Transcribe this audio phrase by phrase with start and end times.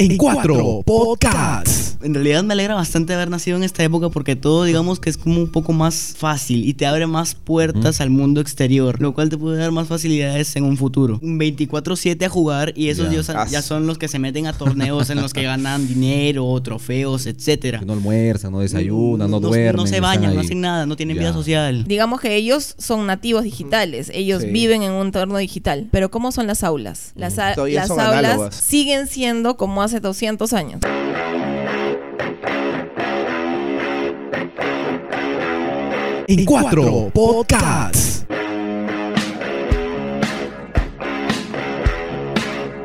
[0.00, 1.96] en cuatro podcasts.
[2.04, 5.16] En realidad me alegra bastante haber nacido en esta época porque todo digamos que es
[5.18, 9.28] como un poco más fácil y te abre más puertas al mundo exterior, lo cual
[9.28, 11.18] te puede dar más facilidades en un futuro.
[11.20, 13.22] Un 24/7 a jugar y esos Ya.
[13.22, 17.26] ya, ya son los que se meten a torneos en los que ganan dinero, trofeos,
[17.26, 17.80] etcétera.
[17.84, 19.74] No almuerzan, no desayunan, no, duermen.
[19.74, 21.82] No se bañan, no hacen nada, no tienen vida social.
[21.88, 24.48] Digamos que ellos son nativos digitales, ellos Sí.
[24.50, 25.88] viven en un entorno digital.
[25.90, 27.10] Pero ¿cómo son las aulas?
[27.16, 28.54] Las, a- aulas análogas.
[28.54, 30.80] siguen siendo como hace 200 años.
[36.26, 38.26] En cuatro podcasts.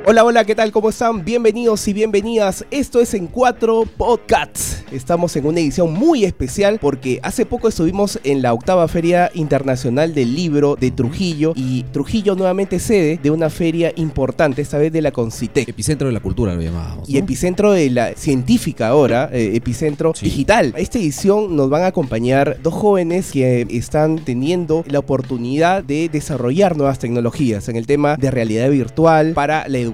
[0.05, 0.73] Hola, hola, ¿qué tal?
[0.73, 1.23] ¿Cómo están?
[1.23, 2.65] Bienvenidos y bienvenidas.
[2.71, 4.83] Esto es En Cuatro Podcasts.
[4.91, 10.13] Estamos en una edición muy especial porque hace poco estuvimos en la octava Feria Internacional
[10.13, 15.01] del Libro de Trujillo y Trujillo nuevamente sede de una feria importante, esta vez de
[15.01, 15.69] la Concitec.
[15.69, 17.07] Epicentro de la cultura lo llamábamos.
[17.09, 17.19] Y ¿no?
[17.19, 20.25] epicentro de la científica ahora, eh, epicentro Sí.
[20.25, 20.73] digital.
[20.75, 26.09] A esta edición nos van a acompañar dos jóvenes que están teniendo la oportunidad de
[26.09, 29.92] desarrollar nuevas tecnologías en el tema de realidad virtual para la educación.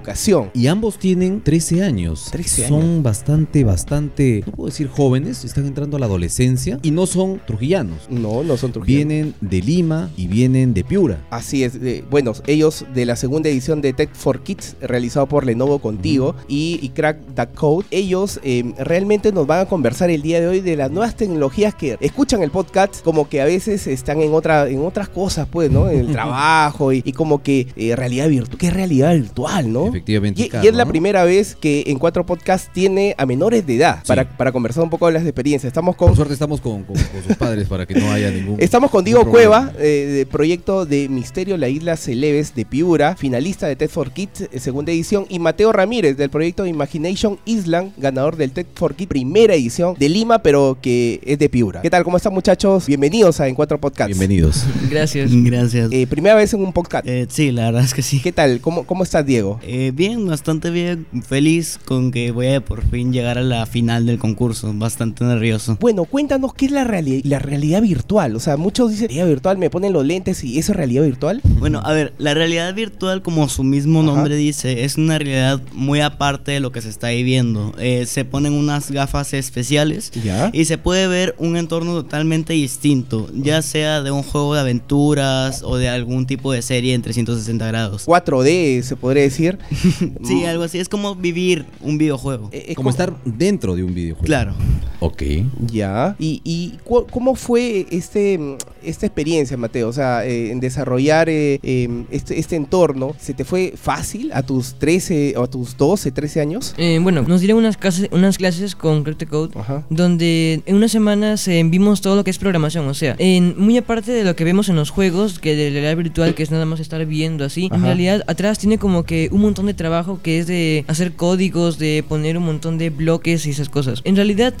[0.54, 2.28] Y ambos tienen 13 años.
[2.32, 3.02] 13 Son años.
[3.02, 8.08] bastante, bastante, no puedo decir jóvenes, están entrando a la adolescencia y no son trujillanos.
[8.10, 8.96] No, no son Trujillo.
[8.96, 11.24] Vienen de Lima y vienen de Piura.
[11.30, 15.44] Así es, eh, bueno, ellos de la segunda edición de Tech for Kids, realizado por
[15.46, 20.22] Lenovo Contigo y, y Crack the Code, ellos eh, realmente nos van a conversar el
[20.22, 23.86] día de hoy de las nuevas tecnologías que escuchan el podcast, como que a veces
[23.86, 25.88] están en, otra, en otras cosas, pues, ¿no?
[25.88, 29.89] En el trabajo y, y como que eh, realidad virtual, ¿qué realidad virtual, no?
[29.90, 30.42] Efectivamente.
[30.62, 34.08] Y, es la primera vez que en Cuatro Podcast tiene a menores de edad Sí.
[34.08, 35.68] para, para conversar un poco de las experiencias.
[35.68, 38.56] Estamos Por con suerte estamos con, con- con sus padres para que no haya ningún.
[38.60, 39.24] Estamos con Diego.
[39.30, 44.10] Cueva, eh, de proyecto de Misterio La Isla Celeves de Piura, finalista de TED for
[44.12, 48.94] Kids, eh, segunda edición, y Mateo Ramírez del proyecto Imagination Island, ganador del TED for
[48.94, 51.82] Kids, primera edición de Lima, pero que es de Piura.
[51.82, 52.02] ¿Qué tal?
[52.04, 52.86] ¿Cómo están muchachos?
[52.86, 54.08] Bienvenidos a En Cuatro Podcasts.
[54.16, 54.64] Bienvenidos.
[54.90, 55.30] Gracias.
[55.32, 55.90] Gracias.
[55.92, 57.06] Eh, primera vez en un podcast.
[57.06, 58.20] Eh, sí, la verdad es que sí.
[58.20, 58.60] ¿Qué tal?
[58.60, 59.58] ¿Cómo, cómo estás, Diego?
[59.62, 61.06] Eh, bien, bastante bien.
[61.26, 64.70] Feliz con que voy a por fin llegar a la final del concurso.
[64.74, 65.76] Bastante nervioso.
[65.80, 68.36] Bueno, cuéntanos qué es la, reali- la realidad virtual.
[68.36, 71.40] O sea, muchos dicen realidad virtual, me ponen los lentes y eso es realidad virtual.
[71.58, 74.06] Bueno, a ver, la realidad virtual, como su mismo Ajá.
[74.12, 77.74] nombre dice, es una realidad muy aparte de lo que se está viviendo.
[77.78, 80.50] Eh, se ponen unas gafas especiales Ya.
[80.52, 85.62] y se puede ver un entorno totalmente distinto, ya sea de un juego de aventuras
[85.62, 88.06] o de algún tipo de serie en 360 grados.
[88.06, 89.58] 4D, se podría decir.
[90.24, 90.78] Sí, algo así.
[90.78, 92.48] Es como vivir un videojuego.
[92.52, 94.26] Eh, es Como estar dentro de un videojuego.
[94.26, 94.54] Claro.
[95.00, 95.22] Ok.
[95.66, 96.14] Ya.
[96.18, 98.38] ¿Y, y cómo fue este,
[98.82, 99.88] esta experiencia, Mateo?
[99.88, 104.42] O sea, eh, en desarrollar eh, eh, este, este entorno, ¿se te fue fácil a
[104.42, 106.74] tus 13 o a tus 12, 13 años?
[106.76, 109.84] Eh, bueno, nos dieron unas clases, unas clases con Crypto Code Ajá.
[109.90, 113.76] donde en una semana se vimos todo lo que es programación, o sea, en muy
[113.76, 116.66] aparte de lo que vemos en los juegos, que de realidad virtual, que es nada
[116.66, 120.38] más estar viendo así, en realidad atrás tiene como que un montón de trabajo que
[120.38, 124.00] es de hacer códigos, de poner un montón de bloques y esas cosas.
[124.04, 124.54] En realidad,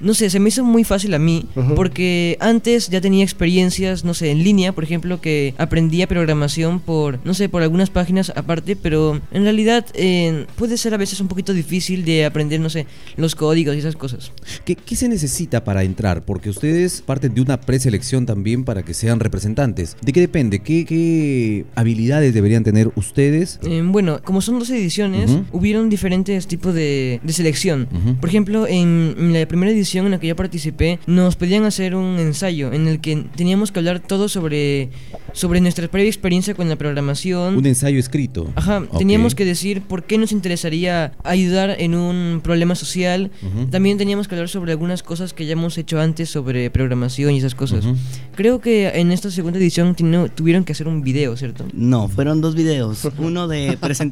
[0.00, 4.14] no sé, se me hizo muy fácil a mí, porque antes ya tenía experiencias, no
[4.14, 8.76] sé, en línea, por ejemplo, que aprendía programación por, no sé, por algunas páginas aparte,
[8.76, 9.86] pero en realidad
[10.56, 12.86] puede ser a veces un poquito difícil de aprender, no sé,
[13.16, 14.32] los códigos y esas cosas.
[14.64, 16.24] ¿Qué, qué se necesita para entrar?
[16.24, 19.96] Porque ustedes parten de una preselección también para que sean representantes.
[20.02, 20.60] ¿De qué depende?
[20.60, 23.58] ¿Qué, qué habilidades deberían tener ustedes?
[23.64, 25.44] Eh, bueno, como son dos ediciones, Ujú.
[25.52, 27.88] hubieron diferentes tipos de, de selección.
[27.92, 28.14] Ujú.
[28.16, 31.94] Por ejemplo, en, en la primera edición en la que yo participé, nos pedían hacer
[31.94, 34.90] un ensayo en el que teníamos que hablar todo sobre,
[35.32, 37.56] sobre nuestra previa experiencia con la programación.
[37.56, 38.50] Un ensayo escrito.
[38.54, 38.98] Ajá, Ok.
[38.98, 43.30] teníamos que decir por qué nos interesaría ayudar en un problema social.
[43.42, 43.66] Ujú.
[43.66, 47.38] También teníamos que hablar sobre algunas cosas que ya hemos hecho antes sobre programación y
[47.38, 47.84] esas cosas.
[47.84, 47.96] Ujú.
[48.36, 49.96] Creo que en esta segunda edición
[50.34, 51.64] tuvieron que hacer un video, ¿cierto?
[51.72, 53.06] No, fueron dos videos.
[53.18, 54.11] Uno de presentación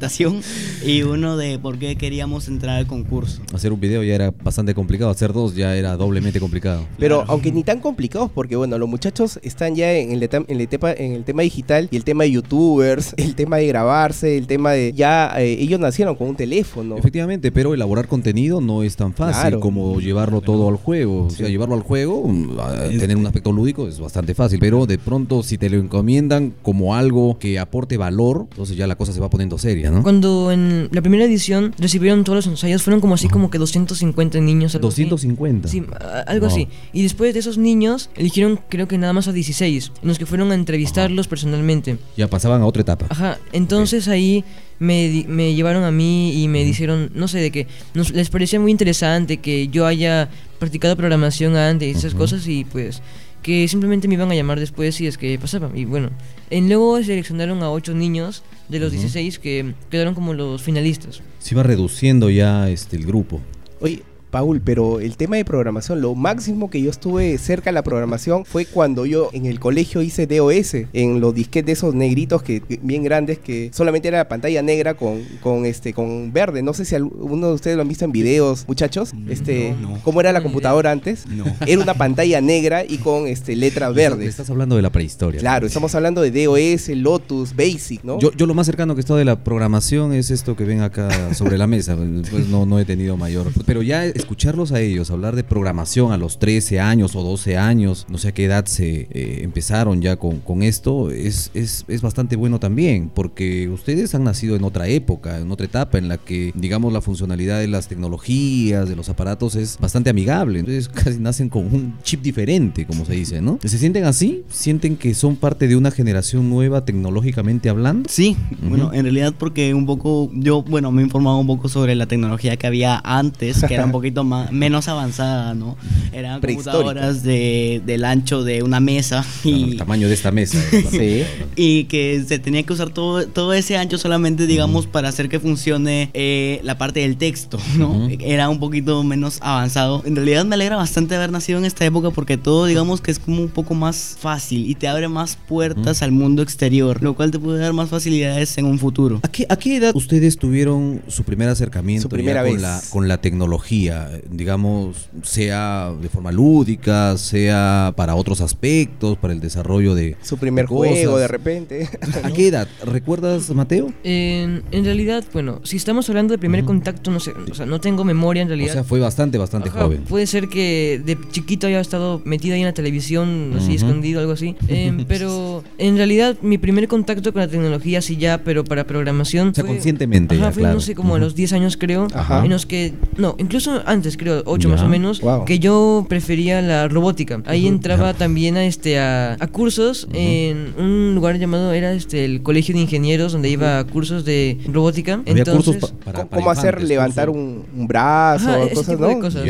[0.85, 3.41] y uno de por qué queríamos entrar al concurso.
[3.53, 6.85] Hacer un video ya era bastante complicado, hacer dos ya era doblemente complicado.
[6.97, 7.31] Pero Claro.
[7.31, 10.67] aunque ni tan complicados, porque bueno, los muchachos están ya en el, etam- en el,
[10.67, 14.47] tema, en el tema digital y el tema de youtubers, el tema de grabarse, el
[14.47, 14.93] tema de...
[14.93, 16.97] Ya eh, ellos nacieron con un teléfono.
[16.97, 19.59] Efectivamente, pero elaborar contenido no es tan fácil Claro.
[19.59, 21.25] como llevarlo todo al juego.
[21.25, 24.85] O sea, llevarlo al juego, mm, a- tener un aspecto lúdico es bastante fácil, pero
[24.85, 29.13] de pronto si te lo encomiendan como algo que aporte valor, entonces ya la cosa
[29.13, 30.01] se va poniendo seria, ¿no?
[30.03, 34.39] Cuando en la primera edición recibieron todos los ensayos, fueron como así como que 250
[34.39, 34.73] niños.
[34.75, 35.03] algo así.
[35.03, 35.67] 250.
[35.67, 36.55] Sí, a- algo Wow.
[36.55, 36.67] así.
[36.93, 40.25] Y después de esos niños, eligieron creo que nada más a 16, en los que
[40.25, 41.97] fueron a entrevistarlos personalmente.
[42.17, 43.05] Ya pasaban a otra etapa.
[43.09, 44.43] Ajá, entonces ahí
[44.79, 48.59] me, me llevaron a mí y me dijeron, no sé, de que nos, les parecía
[48.59, 52.17] muy interesante que yo haya practicado programación antes y esas Ujú.
[52.23, 53.01] cosas y pues
[53.41, 55.71] que simplemente me iban a llamar después si es que pasaba.
[55.73, 56.09] Y bueno,
[56.49, 59.01] en luego seleccionaron a ocho niños de los Ujú.
[59.01, 61.21] 16 que quedaron como los finalistas.
[61.39, 63.41] Se iba reduciendo ya este el grupo.
[63.79, 67.83] Oye, Paul, pero el tema de programación, lo máximo que yo estuve cerca de la
[67.83, 72.61] programación fue cuando yo en el colegio hice DOS, en los disquetes esos negritos que
[72.81, 76.63] bien grandes que solamente era la pantalla negra con, con este con verde.
[76.63, 79.11] No sé si alguno de ustedes lo han visto en videos, muchachos.
[79.29, 79.99] Este, no.
[80.03, 81.27] ¿cómo era la computadora antes?
[81.27, 81.45] No.
[81.67, 84.27] Era una pantalla negra y con este letras verdes.
[84.27, 85.39] Estás hablando de la prehistoria.
[85.39, 88.19] Claro, estamos hablando de DOS, Lotus, Basic, ¿no?
[88.19, 90.81] Yo, yo lo más cercano que he estado de la programación es esto que ven
[90.81, 91.97] acá sobre la mesa.
[92.31, 93.51] Pues no, no he tenido mayor.
[93.65, 98.05] Pero ya escucharlos a ellos hablar de programación a los 13 años o 12 años,
[98.09, 102.01] no sé a qué edad se eh, empezaron ya con, con esto, es, es, es
[102.01, 106.17] bastante bueno también, porque ustedes han nacido en otra época, en otra etapa en la
[106.17, 110.59] que, digamos, la funcionalidad de las tecnologías, de los aparatos es bastante amigable.
[110.59, 113.59] Entonces casi nacen con un chip diferente, como se dice, ¿no?
[113.63, 114.43] ¿Se sienten así?
[114.49, 118.09] ¿Sienten que son parte de una generación nueva tecnológicamente hablando?
[118.09, 121.95] Sí, bueno, en realidad porque un poco, yo, bueno, me he informado un poco sobre
[121.95, 125.77] la tecnología que había antes, que era un poquito más, menos avanzada, ¿no?
[126.11, 130.59] Eran computadoras de, del ancho de una mesa Claro, y, el tamaño de esta mesa.
[130.91, 131.23] Sí.
[131.55, 135.39] y que se tenía que usar todo, todo ese ancho solamente, digamos, para hacer que
[135.39, 138.09] funcione eh, la parte del texto, ¿no?
[138.19, 140.03] Era un poquito menos avanzado.
[140.05, 143.19] En realidad me alegra bastante haber nacido en esta época porque todo, digamos, que es
[143.19, 147.31] como un poco más fácil y te abre más puertas al mundo exterior, lo cual
[147.31, 149.19] te puede dar más facilidades en un futuro.
[149.23, 152.61] ¿A qué, a qué edad ustedes tuvieron su primer acercamiento Su primera ya con, vez.
[152.61, 154.00] la, con la tecnología?
[154.11, 160.37] Eh, Digamos, sea de forma lúdica, sea para otros aspectos, para el desarrollo de Su
[160.37, 160.93] primer de cosas.
[160.93, 161.89] juego de repente.
[162.23, 162.67] ¿A qué edad?
[162.85, 163.91] ¿Recuerdas, Mateo?
[164.03, 167.79] En, en realidad, bueno, si estamos hablando de primer contacto, no sé, o sea, no
[167.79, 168.73] tengo memoria en O realidad.
[168.73, 170.03] sea, fue bastante, bastante Ajá, joven.
[170.03, 173.85] Puede ser que de chiquito haya estado metido ahí en la televisión, así Ujú.
[173.85, 174.55] escondido, algo así.
[174.67, 179.49] Em, pero en realidad mi primer contacto con la tecnología, sí ya, pero para programación.
[179.49, 180.75] O sea, fue- conscientemente Ajá, ya, fue claro.
[180.75, 181.25] no sé, como a Ujú.
[181.25, 182.07] los 10 años creo.
[182.13, 182.43] Ajá.
[182.45, 184.75] En los que, no, incluso antes creo, 8 Ya.
[184.75, 185.45] más o menos, Wow.
[185.45, 187.41] que yo prefería la robótica.
[187.45, 192.41] Ahí entraba también a, este, a, a cursos en un lugar llamado, era este, el
[192.43, 195.21] Colegio de Ingenieros, donde iba a cursos de robótica.
[195.27, 197.43] Había cursos Entonces, pa- para, ¿Cómo, para cómo hacer levantar cursos.
[197.43, 199.07] un, un brazo, Ajá, ese cosas, tipo ¿no?
[199.09, 199.45] de cosas.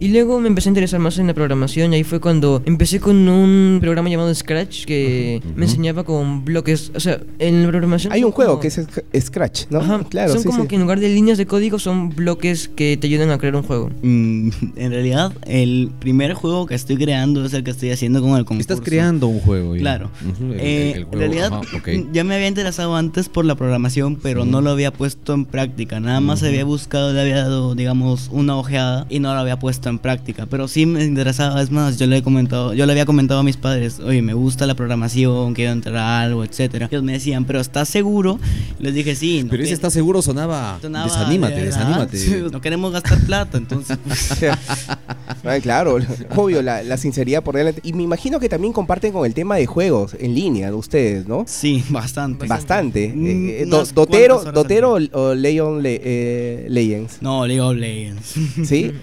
[0.00, 3.00] Y luego me empecé a interesar más en la programación y ahí fue cuando empecé
[3.00, 8.12] con un programa llamado Scratch que me enseñaba con bloques, o sea, en la programación
[8.12, 9.80] Hay un juego como- que es Sc- Scratch, ¿no?
[9.80, 10.68] Ajá, claro, son sí, como sí.
[10.68, 13.62] que en lugar de líneas de código son bloques que te ayudan a crear un
[13.62, 13.81] juego.
[14.02, 18.30] Mm, en realidad, el primer juego que estoy creando es el que estoy haciendo con
[18.38, 18.72] el concurso.
[18.72, 19.74] Estás creando un juego.
[19.76, 19.80] ya.
[19.80, 20.10] Claro.
[20.30, 21.88] Ujú, el- Eh, el- el en juego, realidad, ajá, ok.
[22.12, 26.00] ya me había interesado antes por la programación, pero no lo había puesto en práctica.
[26.00, 26.48] Nada más Ujú.
[26.48, 30.46] había buscado, le había dado, digamos, una ojeada y no lo había puesto en práctica.
[30.46, 33.42] Pero sí me interesaba, es más, yo le he comentado, yo le había comentado a
[33.42, 36.88] mis padres, oye, me gusta la programación, quiero entrar a algo, etcétera.
[36.90, 38.38] Ellos me decían, pero ¿estás seguro?
[38.78, 39.42] Les dije, sí.
[39.44, 40.78] no Pero ese está seguro sonaba.
[40.80, 42.16] sonaba desanímate, de desanímate.
[42.18, 43.71] Sí, no queremos gastar plata, entonces.
[43.72, 44.50] Pues,
[45.44, 45.98] Ay, claro,
[46.36, 47.80] obvio, la, la sinceridad por delante.
[47.84, 51.26] Y me imagino que también comparten con el tema de juegos en línea de ustedes,
[51.26, 51.44] ¿no?
[51.48, 52.46] sí, bastante.
[52.46, 53.12] Bastante.
[53.14, 57.18] Mm, Eh, eh, unas Do- Dotero, Dotero o Leon Le- eh, Legends.
[57.20, 58.34] No, League of Legends.
[58.64, 58.92] ¿Sí?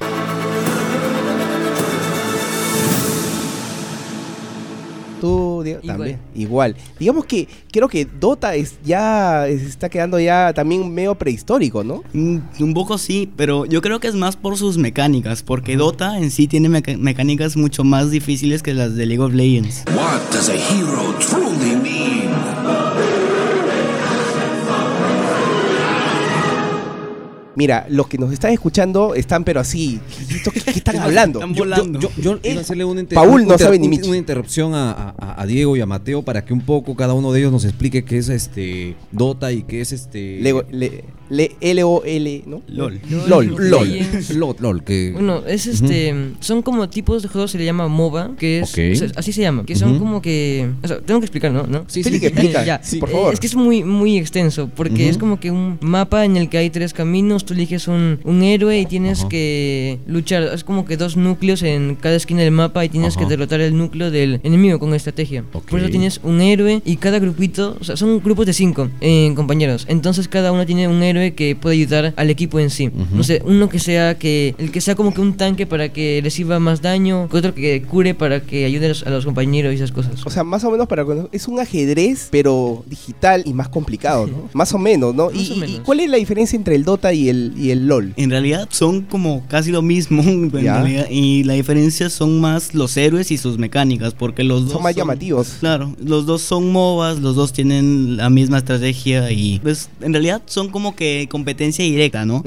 [5.19, 5.97] Tú, Diego, Igual.
[5.97, 6.19] también.
[6.35, 6.75] Igual.
[6.99, 12.03] Digamos que creo que Dota es ya se está quedando ya también medio prehistórico, ¿no?
[12.13, 16.17] Mm, Un poco sí, pero yo creo que es más por sus mecánicas, porque Dota
[16.19, 19.83] en sí tiene meca- mecánicas mucho más difíciles que las de League of Legends.
[19.95, 21.98] What does a hero truly mean?
[27.59, 29.99] Mira, los que nos están escuchando están pero así.
[30.63, 31.39] ¿Qué, están hablando?
[31.39, 31.99] Están Yo, yo, volando.
[31.99, 35.45] yo, yo Eh, hacerle inter- Paul no sabe ni un- una interrupción a, a- a
[35.45, 38.17] Diego y a Mateo para que un poco cada uno de ellos nos explique qué
[38.17, 42.61] es este Dota y qué es este Lego- le- le- L-O-L, ¿no?
[42.69, 42.99] LOL.
[43.27, 43.89] LOL, LOL.
[44.35, 46.15] LOL, LOL, que Bueno, es este.
[46.39, 48.71] Son como tipos de juegos, se le llama MOBA, que es.
[48.71, 49.65] O sea, así se llama.
[49.65, 50.69] Que son como que.
[50.81, 51.67] O sea, tengo que explicar, ¿no?
[51.67, 51.83] ¿No?
[51.87, 52.63] Sí, Explica, explica.
[52.69, 52.79] Ya.
[52.83, 53.33] Sí, por favor.
[53.33, 55.09] Es que es muy, muy extenso, porque Ujú.
[55.11, 58.43] es como que un mapa en el que hay tres caminos, tú eliges un, un
[58.43, 59.29] héroe y tienes Ajá.
[59.29, 60.43] que luchar.
[60.43, 63.25] Es como que dos núcleos en cada esquina del mapa y tienes Ajá.
[63.25, 65.43] que derrotar el núcleo del enemigo con estrategia.
[65.53, 65.65] Ok.
[65.69, 69.31] Por eso tienes un héroe y cada grupito, o sea, son grupos de cinco eh,
[69.35, 69.85] compañeros.
[69.89, 72.89] Entonces cada uno tiene un héroe que puede ayudar al equipo en sí.
[73.11, 76.21] No sé, uno que sea que el que sea como que un tanque para que
[76.23, 79.75] reciba más daño, otro que cure para que ayude a los, a los compañeros y
[79.75, 80.25] esas cosas.
[80.25, 84.49] O sea, más o menos para es un ajedrez, pero digital y más complicado, ¿no?
[84.53, 85.25] Más o menos, ¿no?
[85.25, 85.75] Más y, o menos.
[85.77, 88.13] y cuál es la diferencia entre el Dota y el, y el LOL?
[88.17, 90.81] En realidad son como casi lo mismo, en Ya.
[90.81, 94.83] realidad, y la diferencia son más los héroes y sus mecánicas, porque los dos Son
[94.83, 95.57] más llamativos.
[95.59, 100.41] Claro, los dos son MOBAs, los dos tienen la misma estrategia y pues en realidad
[100.45, 102.43] son como que competencia directa, ¿no?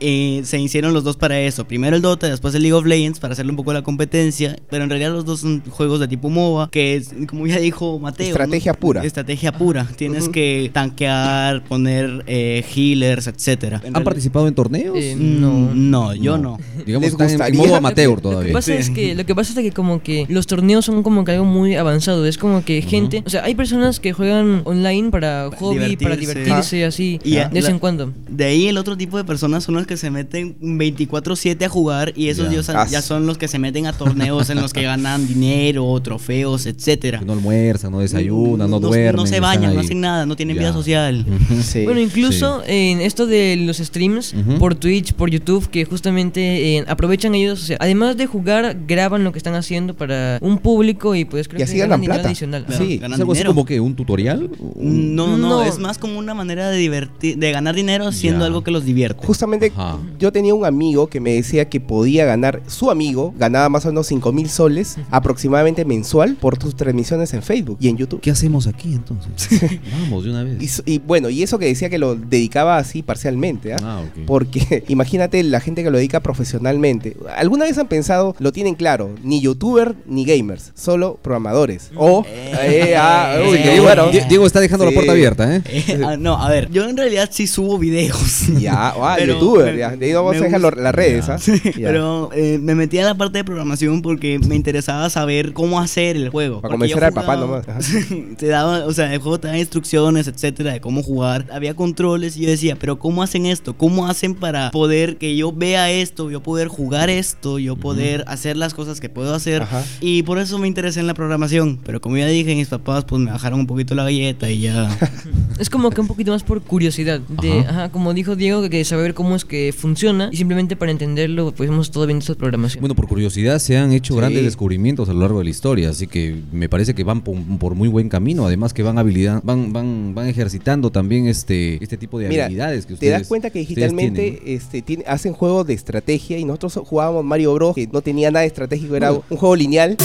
[0.00, 1.66] Eh, se hicieron los dos para eso.
[1.66, 4.56] Primero el Dota, después el League of Legends para hacerle un poco la competencia.
[4.70, 7.98] Pero en realidad los dos son juegos de tipo MOBA, que es, como ya dijo
[7.98, 8.26] Mateo.
[8.26, 8.30] ¿no?
[8.30, 9.04] Estrategia pura.
[9.04, 9.86] Estrategia pura.
[9.96, 13.82] Tienes que tanquear, poner eh, healers, etcétera.
[13.92, 14.96] ¿Han participado en torneos?
[14.98, 15.74] Eh, No, No.
[15.74, 16.58] no, yo no.
[16.86, 18.52] Digamos, ¿Les están en- modo Lo amateur Lo que todavía.
[18.52, 18.78] pasa Sí.
[18.78, 21.44] es que lo que pasa es que como que los torneos son como que algo
[21.44, 25.76] muy avanzado, es como que gente, o sea, hay personas que juegan online para hobby,
[25.96, 26.34] para divertirse.
[26.40, 28.12] divertirse así Y de a- vez en cuando.
[28.28, 32.12] De ahí el otro tipo de personas son los que se meten 24/7 a jugar
[32.14, 32.54] y esos Ya.
[32.58, 33.08] ya, son- ya sí.
[33.08, 37.20] son los que se meten a torneos en los que ganan dinero, trofeos, etcétera.
[37.26, 39.16] No almuerzan, no desayunan, no, duermen.
[39.16, 40.60] No se bañan, no hacen nada, no tienen Ya.
[40.62, 41.26] vida social.
[41.62, 41.82] Sí.
[41.84, 47.34] Bueno, incluso en esto de los streams por Twitch, por YouTube, que justamente eh, aprovechan
[47.34, 51.24] ellos, o sea, además de jugar, graban lo que están haciendo para un público y
[51.24, 52.28] pues creo Y así que ganan dinero plata.
[52.28, 52.64] adicional.
[52.64, 54.50] Claro, Sí, ganan ¿Es algo así como que un tutorial?
[54.60, 55.62] Un- No, no, No.
[55.64, 58.46] es más como una manera de divertir, de ganar dinero haciendo Ya.
[58.46, 59.26] algo que los divierte.
[59.26, 59.98] Justamente Ajá.
[60.18, 63.88] yo tenía un amigo que me decía que podía ganar, su amigo ganaba más o
[63.88, 68.20] menos 5 mil soles aproximadamente mensual por sus transmisiones en Facebook y en YouTube.
[68.20, 69.60] ¿Qué hacemos aquí entonces?
[70.02, 70.82] Vamos, de una vez.
[70.86, 73.78] Y, bueno, y eso que decía que lo dedicaba así parcialmente, ¿ah?
[73.82, 74.24] Ah, ok.
[74.26, 77.16] Porque imagínate la gente que lo dedica profesionalmente.
[77.36, 81.90] ¿Alguna vez han pensado, lo tienen claro, ni youtuber ni gamers, solo programadores?
[81.96, 84.08] O, eh, ah, uy, Eh, qué Diego, bueno.
[84.10, 84.90] Die- Diego está dejando Sí.
[84.90, 85.62] la puerta abierta, ¿eh?
[85.66, 88.48] Eh, ah, no, a ver, yo en realidad sí subo videos.
[88.60, 89.96] Ya, ah, Pero youtuber, me- ya.
[89.96, 91.28] De ahí vamos a dejar las redes.
[91.28, 91.38] ¿ah?
[91.76, 91.88] Ya.
[91.88, 96.16] Pero eh, me metí a la parte de programación porque me interesaba saber cómo hacer
[96.16, 96.60] el juego.
[96.60, 97.66] Para convencer al papá nomás.
[98.36, 101.46] Te daba, o sea, el juego te da instrucciones, etcétera, de cómo jugar.
[101.52, 103.76] Había controles y yo decía, pero ¿cómo hacen esto?
[103.76, 108.56] ¿Cómo hacen para poder que yo vea esto, yo poder jugar esto, yo poder hacer
[108.56, 109.62] las cosas que puedo hacer?
[109.62, 109.84] Ajá.
[110.00, 111.78] Y por eso me interesé en la programación.
[111.84, 114.88] Pero como ya dije, mis papás pues me bajaron un poquito la galleta y ya.
[115.58, 117.20] Es como que un poquito más por curiosidad.
[117.20, 117.70] De, Ajá.
[117.70, 117.88] ajá.
[117.90, 121.88] como dijo Diego, que saber cómo es que funciona y simplemente para entenderlo, pues hemos
[121.88, 122.80] estado viendo esta programación.
[122.80, 124.18] Bueno, por curiosidad se han hecho Sí.
[124.20, 127.34] grandes descubrimientos a lo largo de la historia, así que me parece que van por,
[127.58, 131.96] por muy buen camino, además que van habilidad, van, van, van ejercitando también este, este
[131.96, 135.32] tipo de Mira, habilidades que te ustedes das cuenta que digitalmente tienen, este, tiene- hacen
[135.32, 137.74] juegos de estrategia y nosotros jugábamos Mario Bros.
[137.74, 139.24] que no tenía nada estratégico, era Bueno.
[139.30, 139.96] un juego lineal.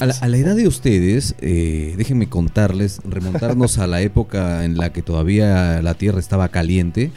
[0.00, 4.76] A la, a la edad de ustedes, eh, déjenme contarles, remontarnos a la época en
[4.78, 7.10] la que todavía la Tierra estaba caliente.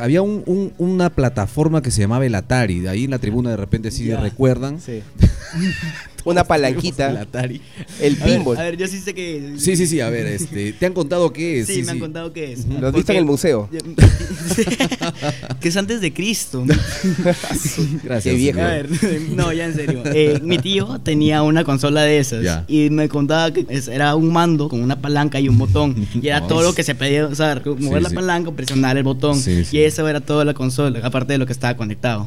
[0.00, 3.50] Había un- un- una plataforma que se llamaba el Atari, de ahí en la tribuna
[3.50, 4.20] de repente sí Ya.
[4.20, 4.80] recuerdan.
[4.80, 5.02] Sí.
[6.24, 7.60] Una El palanquita, Atari.
[8.00, 8.56] el A ver, pinball.
[8.56, 9.54] a ver, yo sí sé que.
[9.58, 11.66] Sí, sí, sí, a ver, este, ¿te han contado qué es?
[11.66, 12.64] Sí, me han contado que es.
[12.66, 13.68] Lo has visto en el museo.
[15.60, 16.64] que es antes de Cristo.
[18.02, 18.22] Gracias.
[18.22, 18.60] Qué viejo.
[18.60, 18.88] A ver,
[19.34, 20.02] no, ya en serio.
[20.06, 22.64] Eh, mi tío tenía una consola de esas Ya.
[22.68, 26.06] y me contaba que era un mando con una palanca y un botón.
[26.14, 28.14] Y era No, todo es- lo que se pedía usar: mover Sí, la sí.
[28.14, 29.38] palanca, presionar el botón.
[29.38, 29.76] Sí, sí.
[29.76, 32.26] Y eso era toda la consola, aparte de lo que estaba conectado.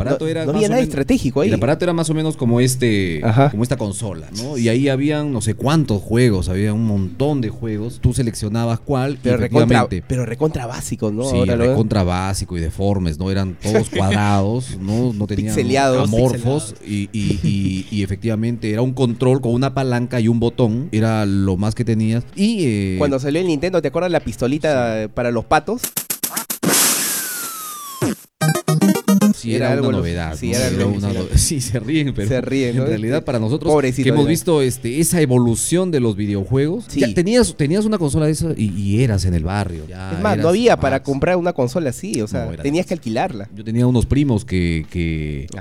[0.00, 1.48] Aparato no, era no había nada menos- estratégico ahí.
[1.48, 3.50] El aparato era más o menos como este, Ajá.
[3.50, 4.56] como esta consola, ¿no?
[4.58, 7.98] Y ahí habían no sé cuántos juegos, había un montón de juegos.
[8.00, 11.24] Tú seleccionabas cuál pero, y recontra, pero recontra básico, ¿no?
[11.24, 13.30] Sí, Ahora recontra básico y deformes, ¿no?
[13.30, 15.12] Eran todos cuadrados, ¿no?
[15.12, 16.08] No tenían Pixeleados.
[16.08, 20.88] amorfos y, y- y- y efectivamente era un control con una palanca y un botón,
[20.92, 22.24] era lo más que tenías.
[22.34, 25.82] Y eh, Cuando salió el Nintendo, ¿te acuerdas la pistolita para los patos?
[29.40, 30.36] Sí era era, una novedad.
[30.38, 30.56] sí, ¿no?
[30.56, 32.82] era algo una no- sí, se ríen, pero Se ríen, ¿no?
[32.82, 37.00] en realidad para nosotros Pobrecito, que hemos visto este, esa evolución de los videojuegos, Sí.
[37.00, 39.84] ya tenías, tenías una consola de esa y, y eras en el barrio.
[39.88, 42.94] ya es más, no había para comprar una consola así, o sea, era- tenías que
[42.94, 43.48] alquilarla.
[43.54, 44.84] Yo tenía unos primos que,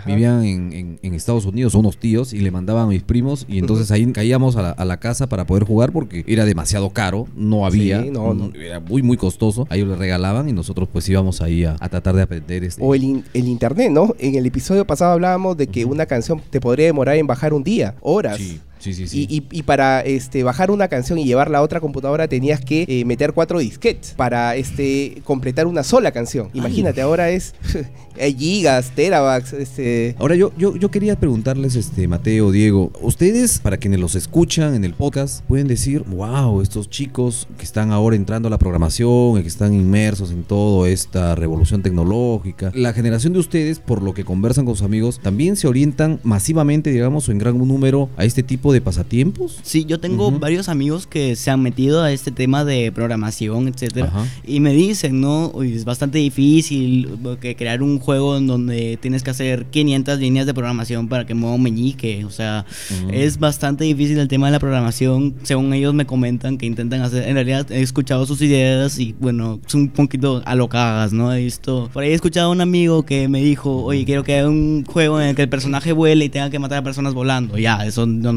[0.05, 3.59] vivían en, en- en Estados Unidos, unos tíos, y le mandaban a mis primos, y
[3.59, 7.27] entonces ahí caíamos a la, a la casa para poder jugar porque era demasiado caro,
[7.35, 8.51] no había, Sí, no, no.
[8.55, 11.89] era muy muy costoso, a ellos le regalaban y nosotros pues íbamos ahí a, a
[11.89, 12.81] tratar de aprender este.
[12.83, 14.15] O el, in- el internet internet, ¿no?
[14.19, 17.63] En el episodio pasado hablábamos de que una canción te podría demorar en bajar un
[17.63, 18.37] día, horas.
[18.37, 19.07] Sí, sí, sí.
[19.07, 19.27] sí.
[19.29, 22.85] Y, y- y para este, bajar una canción y llevarla a otra computadora tenías que
[22.87, 26.49] eh, meter cuatro disquetes para este, completar una sola canción.
[26.53, 27.53] Imagínate, ahora es
[28.19, 33.99] gigas, terabytes, este, Ahora yo, yo, yo quería preguntarles, este, Mateo, Diego, ustedes, para quienes
[33.99, 38.51] los escuchan en el podcast, pueden decir, wow, estos chicos que están ahora entrando a
[38.51, 43.79] la programación, y que están inmersos en toda esta revolución tecnológica, la generación de ustedes,
[43.79, 47.57] por lo que conversan con sus amigos, también se orientan masivamente, digamos, o en gran
[47.57, 49.59] número a este tipo de pasatiempos.
[49.63, 54.07] Sí, yo tengo varios amigos que se han metido a este tema de programación, etcétera,
[54.07, 54.25] Ajá.
[54.45, 55.51] y me dicen, ¿no?
[55.53, 57.09] Uy, es bastante difícil
[57.39, 61.33] que crear un juego en donde tienes que hacer 500 líneas de programación para que
[61.33, 62.65] mueva un meñique, o sea,
[63.11, 67.27] es bastante difícil el tema de la programación, según ellos me comentan que intentan hacer,
[67.27, 71.33] en realidad he escuchado sus ideas y bueno, son un poquito alocadas, ¿no?
[71.33, 74.37] He visto, por ahí he escuchado a un amigo que me dijo, oye, quiero que
[74.39, 77.13] haga un juego en el que el personaje vuele y tenga que matar a personas
[77.13, 78.33] volando, ya, eso no,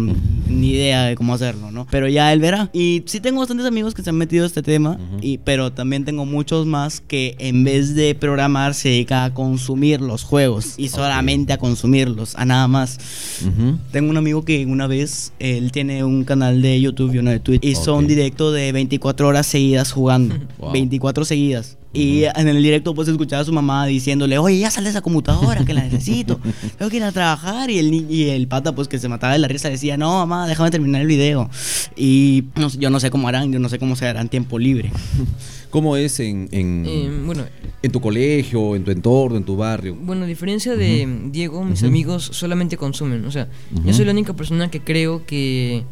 [0.49, 1.87] ni idea de cómo hacerlo, ¿no?
[1.91, 2.71] Pero ya él verá.
[2.73, 5.19] Y sí tengo bastantes amigos que se han metido a este tema, Ujú.
[5.23, 10.01] y, pero también tengo muchos más que en vez de programar se dedican a consumir
[10.01, 12.99] los juegos y solamente a consumirlos, a nada más.
[13.47, 13.79] Ujú.
[13.93, 17.39] Tengo un amigo que una vez, él tiene un canal de YouTube y uno de
[17.39, 17.65] Twitch.
[17.65, 18.09] Hizo un Ok.
[18.11, 20.35] directo de 24 horas seguidas jugando.
[20.59, 20.73] Wow.
[20.73, 21.77] 24 seguidas.
[21.95, 25.65] Y en el directo pues escuchaba a su mamá diciéndole, oye, ya sale esa computadora
[25.65, 26.41] que la necesito.
[26.79, 27.69] Tengo que ir a trabajar.
[27.71, 30.47] Y el, y el pata pues que se mataba de la risa decía, no, mamá,
[30.49, 31.51] déjame terminar el video.
[31.97, 34.91] Y no yo no sé cómo harán, yo no sé cómo se harán tiempo libre.
[35.73, 37.47] ¿Cómo es en, en, Eh, bueno,
[37.83, 39.97] en tu colegio, en tu entorno, en tu barrio?
[39.99, 43.25] Bueno, a diferencia de Diego, mis amigos solamente consumen.
[43.25, 43.49] O sea,
[43.83, 45.85] yo soy la única persona que creo que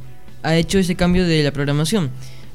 [0.42, 2.10] ha hecho ese cambio de la programación.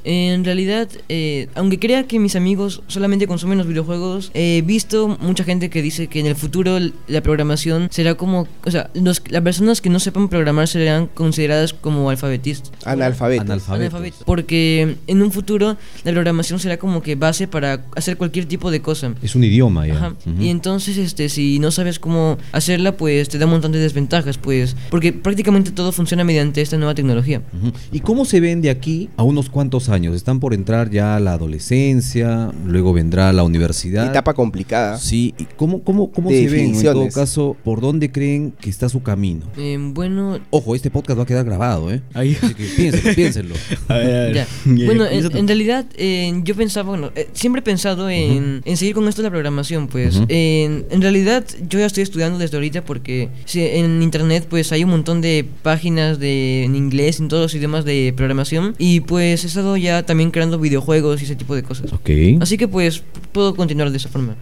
[0.07, 5.43] En realidad, eh, aunque crea que mis amigos solamente consumen los videojuegos, he visto mucha
[5.43, 9.41] gente que dice que en el futuro la programación será como, o sea, los- las
[9.41, 12.71] personas que no sepan programar serán consideradas como alfabetistas.
[12.85, 13.45] analfabetos.
[13.45, 13.69] Analfabetos.
[13.69, 14.24] Analfabetos.
[14.25, 18.81] Porque en un futuro la programación será como que base para hacer cualquier tipo de
[18.81, 19.13] cosa.
[19.24, 19.95] Es un idioma ya.
[19.95, 20.15] Ajá.
[20.25, 20.39] Ujú.
[20.41, 24.38] Y entonces, este, si no sabes cómo hacerla, pues te da un montón de desventajas,
[24.38, 27.41] pues, porque prácticamente todo funciona mediante esta nueva tecnología.
[27.59, 27.71] Ujú.
[27.91, 29.94] ¿Y cómo se ven de aquí a unos cuantos años?
[29.95, 34.09] Están por entrar ya a la adolescencia, luego vendrá la universidad.
[34.09, 34.97] Etapa complicada.
[34.97, 36.75] Sí, ¿y cómo, cómo, cómo De se ven?
[36.75, 39.45] En todo caso, ¿por dónde creen que está su camino?
[39.57, 42.01] Eh, bueno, Ojo, este podcast va a quedar grabado, ¿eh?
[42.13, 42.37] Ahí.
[42.41, 43.55] Así que piénsenlo, piénsenlo.
[43.87, 44.33] A ver, a ver.
[44.35, 44.47] ya.
[44.75, 48.77] Ya, bueno, en, en realidad, eh, yo pensaba, bueno, eh, siempre he pensado en, en
[48.77, 50.15] seguir con esto de la programación, pues.
[50.15, 50.25] Ujú.
[50.29, 54.83] en, en realidad, yo ya estoy estudiando desde ahorita porque sí, en internet, pues, hay
[54.83, 58.75] un montón de páginas de, en inglés, en todos los idiomas de programación.
[58.77, 61.91] Y pues he estado ya también creando videojuegos y ese tipo de cosas.
[61.93, 62.09] Ok.
[62.41, 64.35] Así que, pues, puedo continuar de esa forma.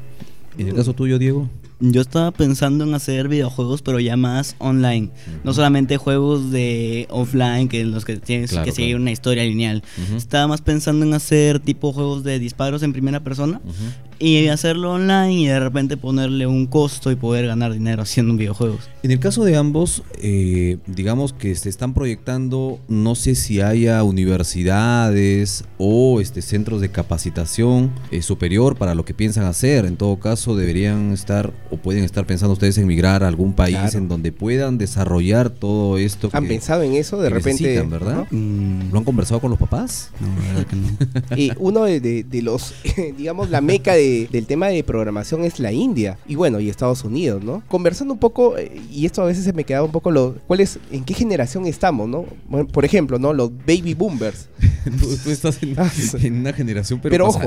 [0.58, 1.50] En el caso tuyo, Diego.
[1.80, 5.10] Yo estaba pensando en hacer videojuegos, pero ya más online.
[5.44, 9.02] No solamente juegos de offline, que en los que tienes Claro, que seguir claro.
[9.02, 9.84] una historia lineal.
[10.08, 10.16] Ujú.
[10.16, 13.74] Estaba más pensando en hacer tipo juegos de disparos en primera persona Ujú.
[14.20, 18.90] Y hacerlo online y de repente ponerle un costo y poder ganar dinero haciendo videojuegos.
[19.04, 24.02] En el caso de ambos, eh, digamos que se están proyectando, no sé si haya
[24.04, 29.86] universidades o este, centros de capacitación eh, superior para lo que piensan hacer.
[29.86, 33.74] En todo caso, deberían estar o pueden estar pensando ustedes en migrar a algún país
[33.78, 33.98] Claro.
[33.98, 36.30] en donde puedan desarrollar todo esto.
[36.34, 37.20] ¿Han que- pensado en eso?
[37.22, 37.82] De repente.
[37.84, 38.26] ¿verdad?
[38.32, 40.12] Mm, ¿Lo han conversado con los papás?
[40.20, 41.38] no, la verdad que no.
[41.38, 42.74] Y uno de, de- de los,
[43.18, 46.18] digamos, la meca de- del tema de programación es la India.
[46.28, 47.64] Y bueno, y Estados Unidos, ¿no?
[47.68, 50.36] Conversando un poco, eh, y esto a veces se me quedaba un poco lo.
[50.48, 52.26] ¿Cuál es, en qué generación estamos, no?
[52.48, 53.34] Bueno, por ejemplo, ¿no?
[53.34, 54.50] Los baby boomers.
[55.00, 57.42] tú, tú estás en, Ah, en una generación pero, Pero ojo.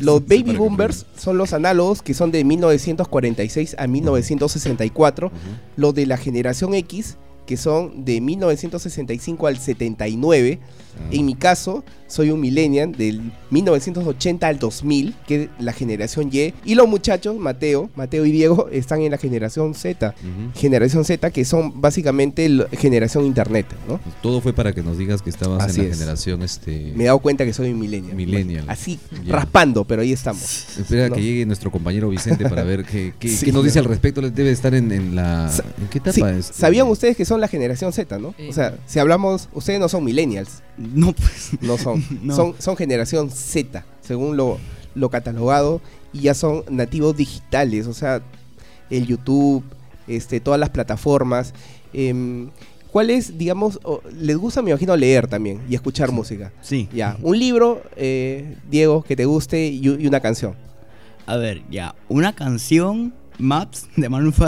[0.00, 5.30] Los baby boomers son los análogos que son de 1946 a 1964.
[5.76, 10.58] Los de la generación X que son de 1965 al 79.
[10.98, 11.08] Ah.
[11.10, 16.54] En mi caso, soy un millennial del 1980 al 2000, que es la generación Y.
[16.64, 20.14] Y los muchachos, Mateo, Mateo y Diego, están en la generación Z.
[20.54, 24.00] Generación Z, que son básicamente la generación Internet, ¿no?
[24.22, 25.98] Todo fue para que nos digas que estabas Así en la es.
[25.98, 28.16] generación este Me he dado cuenta que soy un millennial.
[28.16, 28.64] Millennial.
[28.68, 30.78] Así, raspando, pero ahí estamos.
[30.78, 31.14] Espera No.
[31.16, 34.22] que llegue nuestro compañero Vicente para ver qué, qué- Sí, qué nos dice al respecto.
[34.22, 35.50] Debe estar en, en la.
[35.78, 36.46] ¿En qué etapa Sí, es?
[36.46, 38.34] ¿Sabían ustedes que son la generación Z, no?
[38.38, 38.48] Eh.
[38.50, 41.50] O sea, si hablamos, ustedes no son millennials, No, pues.
[41.60, 42.04] no son.
[42.22, 42.34] No.
[42.36, 44.58] Son, son generación Z, según lo,
[44.94, 45.80] lo catalogado,
[46.12, 48.22] y ya son nativos digitales, o sea,
[48.90, 49.64] el YouTube,
[50.08, 51.52] este, todas las plataformas.
[51.92, 52.50] em,
[52.92, 53.78] ¿Cuál es, digamos,
[54.18, 56.50] les gusta, me imagino, leer también y escuchar música?
[56.62, 56.88] Sí.
[56.94, 60.54] Ya, un libro, eh, Diego, que te guste y, y una canción.
[61.26, 61.94] A ver, ya.
[62.08, 63.12] Una canción.
[63.38, 64.46] Maps de Maroon 5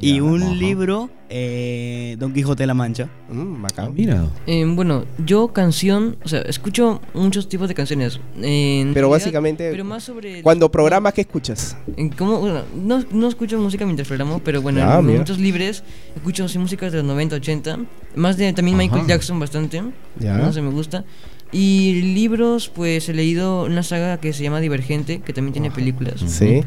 [0.00, 0.52] y Ya, un ajá.
[0.54, 3.08] libro eh, Don Quijote de la Mancha.
[3.30, 3.86] Mm, bacán.
[3.88, 4.26] Ah, mira.
[4.46, 8.20] Eh, bueno, yo canción, o sea, escucho muchos tipos de canciones.
[8.36, 11.76] En Pero realidad, básicamente, pero más sobre Cuando programas, ¿qué escuchas?
[11.96, 15.12] En cómo- bueno, no, no escucho música mientras programo, pero bueno, Ah, en mira.
[15.18, 15.82] momentos libres
[16.16, 17.78] escucho así músicas de los 90, 80.
[18.14, 18.84] Más de también Ajá.
[18.84, 19.82] Michael Jackson bastante.
[20.18, 20.36] Ya.
[20.38, 21.04] No sé, me gusta.
[21.52, 26.20] Y libros, pues he leído una saga que se llama Divergente, que también tiene películas.
[26.26, 26.62] Sí.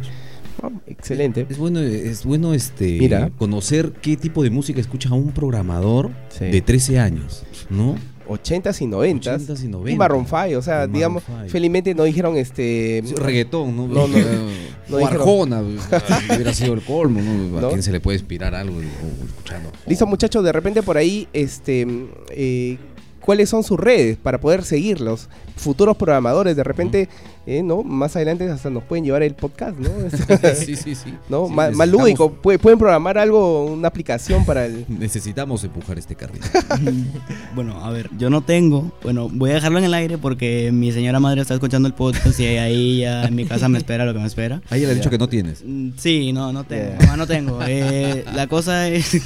[0.87, 1.45] Excelente.
[1.49, 3.29] Es bueno, es bueno este Mira.
[3.37, 6.45] conocer qué tipo de música escucha un programador Sí.
[6.45, 7.95] de 13 años, ¿no?
[8.27, 9.45] 80s y 90s.
[9.47, 9.97] 80s y Y 90s.
[9.97, 11.39] Maroon 5, o sea, Y digamos, 5.
[11.49, 13.03] felizmente no dijeron este...
[13.17, 13.87] Reggaetón, ¿no?
[13.87, 14.17] No, no,
[14.89, 15.61] no Arjona,
[16.35, 17.67] hubiera sido el colmo, ¿no?
[17.67, 19.71] ¿A quién se le puede inspirar algo o escuchando?
[19.85, 21.85] Listo, muchachos, de repente por ahí, este,
[22.29, 22.77] eh,
[23.19, 25.27] ¿cuáles son sus redes para poder seguirlos?
[25.57, 27.09] Futuros programadores, de repente,
[27.57, 27.83] eh, ¿no?
[27.83, 29.89] Más adelante hasta nos pueden llevar el podcast, ¿no?
[30.55, 31.13] sí, sí, sí.
[31.29, 31.47] ¿No?
[31.47, 34.85] Sí, más, lúdico, Pu- pueden programar algo, una aplicación para el...
[34.87, 36.41] Necesitamos empujar este carril.
[37.55, 38.91] Bueno, a ver, yo no tengo.
[39.03, 42.39] Bueno, voy a dejarlo en el aire porque mi señora madre está escuchando el podcast
[42.39, 44.61] y ahí ya en mi casa me espera lo que me espera.
[44.69, 45.63] Ahí le ha dicho que no tienes.
[45.65, 46.93] Mm, Sí, no, no tengo.
[47.01, 47.59] Mamá, no tengo.
[47.67, 49.19] Eh, la cosa es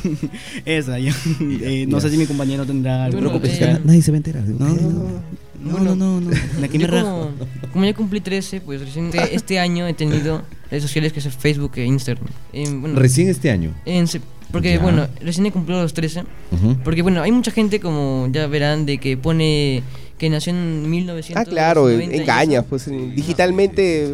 [0.66, 0.98] esa.
[1.00, 1.12] yo,
[1.62, 3.20] eh, no sé si mi compañero tendrá algo.
[3.20, 4.44] Preocupes, eh, nadie se va a enterar.
[4.44, 4.76] No, no,
[5.62, 6.30] no, no, no, no.
[6.30, 7.32] De aquí me rajo.
[7.38, 11.20] como, como ya cumplí 13, pues recién este- este año he tenido redes sociales que
[11.20, 12.26] es Facebook e Instagram.
[12.54, 13.74] Eh, bueno, Recién este año.
[13.86, 14.06] en
[14.52, 14.80] porque Ya.
[14.80, 16.22] bueno, recién he cumplido los 13.
[16.52, 16.78] Ujú.
[16.84, 19.82] Porque bueno, hay mucha gente como ya verán de que pone
[20.18, 21.40] que nació en 1990.
[21.42, 24.14] Ah, claro, engañas, pues digitalmente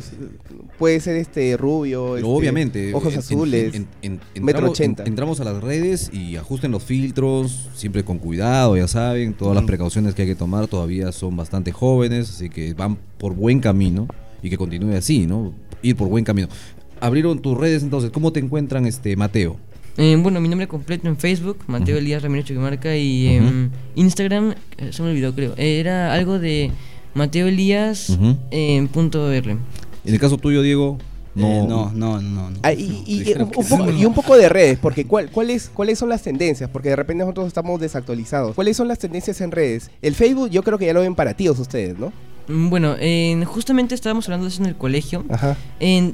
[0.82, 2.91] puede ser este rubio, este, Obviamente.
[2.94, 5.04] ojos en- azules, en- en- en- metro entramos- ochenta.
[5.04, 9.36] en- entramos a las redes y ajusten los filtros, siempre con cuidado, ya saben.
[9.36, 13.36] Todas las precauciones que hay que tomar todavía son bastante jóvenes, así que van por
[13.36, 14.08] buen camino
[14.41, 15.54] y que continúe así, ¿no?
[15.84, 16.48] Ir por buen camino.
[17.00, 18.10] Abrieron tus redes entonces.
[18.10, 19.58] ¿Cómo te encuentran, este Mateo?
[19.98, 21.98] Eh, bueno, mi nombre completo en Facebook, Mateo.
[21.98, 26.72] Elías Ramírez Chuquimarca, y en Instagram, eh, se me olvidó creo, eh, era algo de
[27.13, 28.17] Mateo Elías
[28.52, 29.58] en punto R.
[30.06, 30.98] En el caso tuyo, Diego,
[31.36, 31.48] no.
[31.48, 32.60] Eh, no, no, no, no.
[32.64, 33.98] Ah, y, y- un, poco, sí.
[34.00, 36.70] y un poco de redes, porque ¿cuál, cuáles, ¿cuáles son las tendencias?
[36.70, 38.56] Porque de repente nosotros estamos desactualizados.
[38.56, 39.90] ¿Cuáles son las tendencias en redes?
[40.02, 42.12] El Facebook yo creo que ya lo ven para tíos ustedes, ¿no?
[42.48, 45.24] Mm, Bueno, en- justamente estábamos hablando de eso en el colegio.
[45.30, 45.56] Ajá.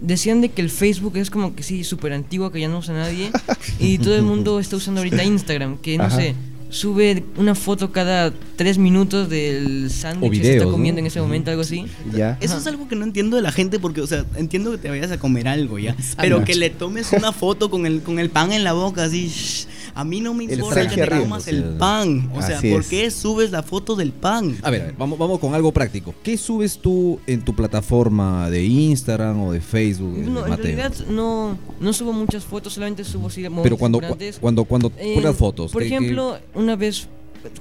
[0.01, 2.93] Decían de que el Facebook es como que sí, súper antiguo, que ya no usa
[2.93, 3.31] nadie.
[3.79, 6.17] y todo el mundo está usando ahorita Instagram, que no Ajá.
[6.17, 6.35] sé,
[6.69, 10.71] sube una foto cada tres minutos del sándwich que se está ¿no?
[10.71, 11.85] comiendo en ese momento, algo así.
[12.13, 12.37] Ya.
[12.41, 12.61] Eso Ajá.
[12.61, 15.11] es algo que no entiendo de la gente porque, o sea, entiendo que te vayas
[15.11, 18.51] a comer algo ya, pero que le tomes una foto con el, con el pan
[18.51, 19.67] en la boca así, shh,
[19.99, 22.81] a mí no me El importa que te comas el pan, o sea, así ¿por
[22.81, 22.87] es.
[22.87, 24.55] qué subes la foto del pan?
[24.61, 26.13] A ver, a ver, vamos, vamos con algo práctico.
[26.23, 30.65] ¿Qué subes tú en tu plataforma de Instagram o de Facebook, eh, No, en Mateo?
[30.65, 34.37] realidad no, no subo muchas fotos, solamente subo así momentos Pero cuando, importantes.
[34.39, 35.71] cuando, cuando Eh, fotos.
[35.71, 37.07] Por ¿qué- qué- ejemplo, una vez,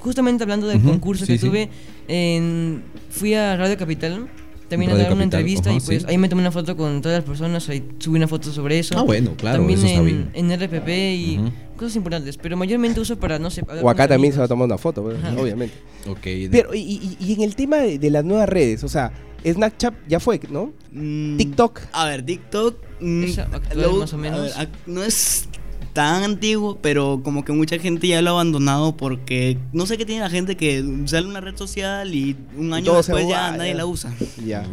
[0.00, 1.46] justamente hablando del concurso sí, que sí.
[1.46, 1.68] tuve,
[2.08, 4.28] en- fui a Radio Capital.
[4.68, 6.08] También a Radio dar una Capital, entrevista ajá, y pues sí.
[6.08, 8.98] ahí me tomé una foto con todas las personas, ahí subí una foto sobre eso.
[8.98, 10.30] Ah, bueno, claro, También eso está en, bien.
[10.34, 11.40] en RPP y.
[11.76, 14.48] cosas importantes, pero mayormente uso para, no sé, O acá también se va a amigos.
[14.48, 15.74] tomar una foto, pues, obviamente.
[16.08, 16.50] Ok.
[16.50, 19.12] Pero, y, y- y en el tema de, de las nuevas redes, o sea,
[19.44, 20.72] Snapchat ya fue, ¿no?
[20.92, 21.80] Mm, TikTok.
[21.92, 22.76] A ver, TikTok.
[23.00, 23.24] mm,
[23.74, 24.56] lo- más o a menos.
[24.56, 25.48] ver, no es
[25.92, 30.04] tan antiguo, pero como que mucha gente ya lo ha abandonado porque no sé qué
[30.04, 33.70] tiene la gente que sale una red social y un año todo después ya nadie
[33.70, 33.76] ya.
[33.78, 34.12] la usa.
[34.44, 34.66] Ya.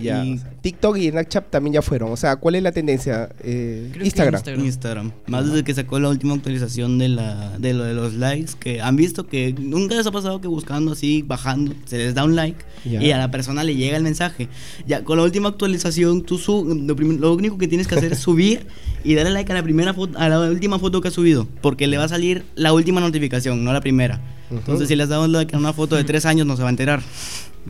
[0.00, 0.24] Ya.
[0.24, 2.12] Y- o sea, TikTok y Snapchat también ya fueron.
[2.12, 3.28] O sea, ¿cuál es la tendencia?
[3.42, 4.34] Eh, Instagram.
[4.36, 4.64] Instagram.
[4.64, 5.12] Instagram.
[5.26, 8.80] Más desde que sacó la última actualización de la de lo de los likes, que
[8.80, 12.36] han visto que nunca les ha pasado que buscando así, bajando, se les da un
[12.36, 13.02] like Ya.
[13.02, 14.48] y a la persona le llega el mensaje.
[14.86, 18.12] Ya con la última actualización, tú su- lo, prim- lo único que tienes que hacer
[18.12, 18.66] es subir
[19.04, 21.86] y darle like a la primera foto, a la última foto que has subido, porque
[21.88, 24.20] le va a salir la última notificación, no la primera.
[24.50, 26.68] Entonces, si le has dado like a una foto de tres años, no se va
[26.68, 27.00] a enterar.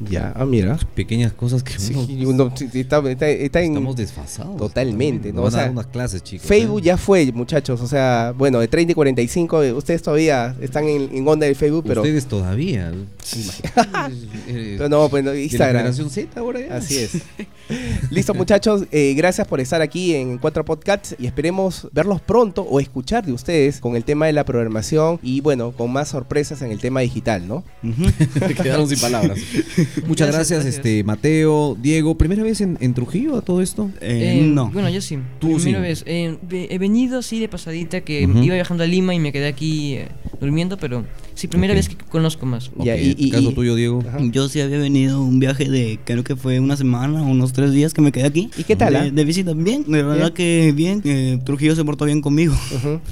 [0.09, 0.79] Ya, ah, mira.
[0.95, 4.57] Pequeñas cosas que Sí, uno- uno- sí, sí, está, está- está en- estamos desfasados.
[4.57, 5.41] Totalmente, ¿no?
[5.41, 6.47] O van a sea, dar unas clases, chicos.
[6.47, 6.85] Facebook ¿eh?
[6.85, 7.81] ya fue, muchachos.
[7.81, 11.57] O sea, bueno, de 30 y 45, eh, ustedes todavía están en, en onda del
[11.57, 12.01] Facebook, pero.
[12.03, 12.93] Ustedes todavía.
[14.49, 15.77] Eh, no, pues no, de la Instagram.
[15.77, 16.77] generación Z ahora ya.
[16.77, 17.13] Así es.
[18.11, 18.85] Listo, muchachos.
[18.91, 23.33] eh, gracias por estar aquí en Cuatro Podcasts y esperemos verlos pronto o escuchar de
[23.33, 27.01] ustedes con el tema de la programación y, bueno, con más sorpresas en el tema
[27.01, 27.65] digital, ¿no?
[28.63, 29.39] Quedaron sin palabras.
[30.07, 30.75] Muchas gracias, Gracias, gracias.
[30.77, 32.17] este Mateo, Diego.
[32.17, 33.91] ¿Primera vez en, en Trujillo a todo esto?
[34.01, 34.71] Eh, Eh, no.
[34.71, 35.19] Bueno, yo sí.
[35.39, 35.83] Tú Primera sí.
[35.83, 36.05] vez.
[36.07, 36.37] Eh,
[36.71, 40.09] he venido así de pasadita que iba viajando a Lima y me quedé aquí eh,
[40.41, 42.71] durmiendo, pero sí, primera vez que conozco más.
[42.79, 44.03] Ya, Ok, y- ¿en tu y- caso y- tuyo, Diego?
[44.09, 44.19] Ajá.
[44.31, 47.95] Yo sí había venido un viaje de, creo que fue una semana, unos tres días
[47.95, 48.51] que me quedé aquí.
[48.57, 49.11] ¿Y qué tal, De, ah?
[49.11, 49.85] de visita, bien.
[49.85, 50.35] De verdad Bien.
[50.35, 51.01] que bien.
[51.05, 52.55] eh, Trujillo se portó bien conmigo.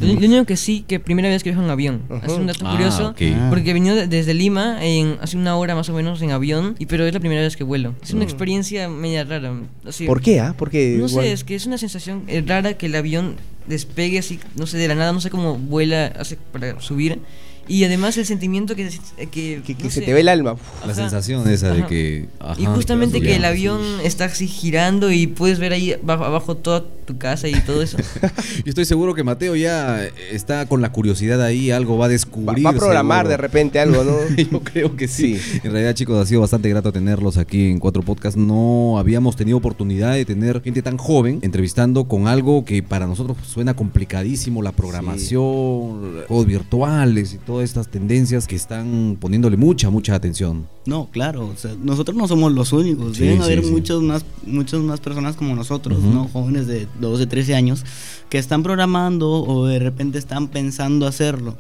[0.01, 2.03] Lo único que sí, que primera vez que viajo en avión.
[2.27, 3.09] Es un dato Ah, curioso.
[3.11, 3.49] ok.
[3.51, 6.60] Porque he venido de- desde Lima en hace una hora más o menos en avión,
[6.79, 7.95] y pero es la primera vez que vuelo.
[8.03, 9.53] Es una experiencia media rara.
[9.87, 10.07] así- Mm.
[10.07, 10.55] ¿Por qué, ah?
[10.57, 14.19] Porque No igual- sé, es que es una sensación eh, rara que el avión despegue
[14.19, 17.21] así, no sé, de la nada, no sé cómo vuela hace para subir.
[17.69, 18.89] Y además el sentimiento que...
[19.17, 19.27] que,
[19.65, 20.57] que, que no se sé, te ve el alma.
[20.81, 20.95] La Ajá.
[21.03, 21.87] sensación esa de Ajá.
[21.89, 22.29] que...
[22.41, 26.57] ajá, y justamente que el avión está así girando y puedes ver ahí abajo, abajo
[26.57, 27.99] toda tu casa y todo eso.
[28.65, 32.65] Yo estoy seguro que Mateo ya está con la curiosidad ahí, algo va a descubrir.
[32.65, 33.31] va a programar seguro.
[33.31, 34.37] de repente algo, ¿no?
[34.51, 35.39] Yo creo que sí.
[35.39, 35.61] Sí.
[35.63, 38.39] En realidad, chicos, ha sido bastante grato tenerlos aquí en Cuatro Podcasts.
[38.39, 43.37] No habíamos tenido oportunidad de tener gente tan joven entrevistando con algo que para nosotros
[43.47, 50.15] suena complicadísimo, la programación, juegos virtuales y todas estas tendencias que están poniéndole mucha, mucha
[50.15, 50.67] atención.
[50.91, 53.17] No, claro, o sea, nosotros no somos los únicos.
[53.17, 53.71] Sí, Deben sí, haber sí.
[53.71, 56.03] muchos más, muchas más personas como nosotros.
[56.03, 56.27] ¿no?
[56.27, 57.85] Jóvenes de 12, 13 años
[58.29, 61.57] que están programando o de repente están pensando hacerlo.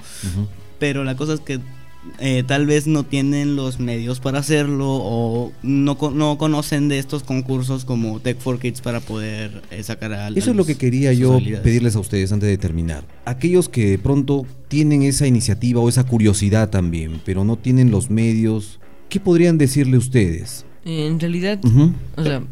[0.81, 1.61] Pero la cosa es que
[2.19, 7.85] eh, tal vez no tienen los medios para hacerlo o no conocen de estos concursos
[7.85, 11.39] como Tech for Kids para poder eh, sacar a Eso es lo que quería yo
[11.63, 13.05] pedirles a ustedes antes de terminar.
[13.27, 18.11] Aquellos que de pronto tienen esa iniciativa o esa curiosidad también, pero no tienen los
[18.11, 18.80] medios,
[19.11, 20.65] ¿qué podrían decirle ustedes?
[20.85, 21.61] En realidad,
[22.17, 22.43] o sea,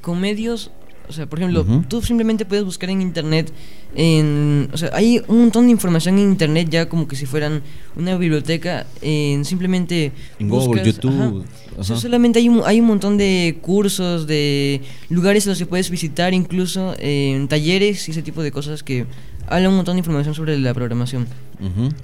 [0.00, 0.70] con medios,
[1.06, 1.84] o sea, por ejemplo, Ujú.
[1.86, 3.52] tú simplemente puedes buscar en internet,
[3.94, 7.62] en, o sea, hay un montón de información en internet ya como que si fueran
[7.94, 11.32] una biblioteca, en simplemente En Google, YouTube, ajá.
[11.76, 15.66] O sea, solamente hay un, hay un montón de cursos, de lugares a los que
[15.66, 19.06] puedes visitar, incluso en talleres y ese tipo de cosas que
[19.46, 21.26] hablan un montón de información sobre la programación.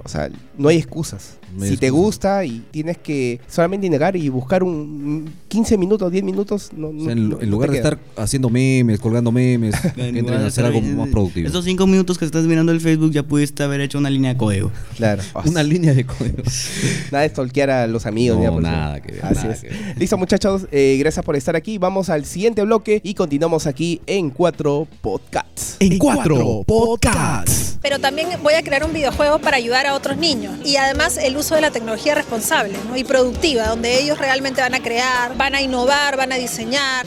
[0.05, 1.37] O sea, no hay excusas.
[1.57, 6.13] No hay si te gusta y tienes que solamente negar y buscar un 15 minutos,
[6.13, 7.89] 10 minutos, no, O no- sea, en, no- en no lugar de queda.
[7.91, 11.49] estar haciendo memes, colgando memes, entren a hacer algo más productivo.
[11.49, 14.39] Esos cinco minutos que estás mirando el Facebook ya pudiste haber hecho una línea de
[14.39, 14.71] código.
[14.97, 15.23] Claro.
[15.47, 16.43] Una línea de código.
[17.11, 18.39] Nada de stalkear a los amigos.
[18.39, 18.61] No, eso.
[18.61, 19.61] nada que ver, Así nada es.
[19.63, 19.99] que ver.
[19.99, 20.67] Listo, muchachos.
[20.71, 21.79] eh, gracias por estar aquí.
[21.79, 25.77] Vamos al siguiente bloque y continuamos aquí en Cuatro Podcasts.
[25.81, 27.79] En cuatro podcasts.
[27.83, 30.57] Pero también voy a crear un videojuego para ayudar a otros niños.
[30.65, 34.83] Y además el uso de la tecnología responsable y productiva, donde ellos realmente van a
[34.83, 37.07] crear, van a innovar, van a diseñar.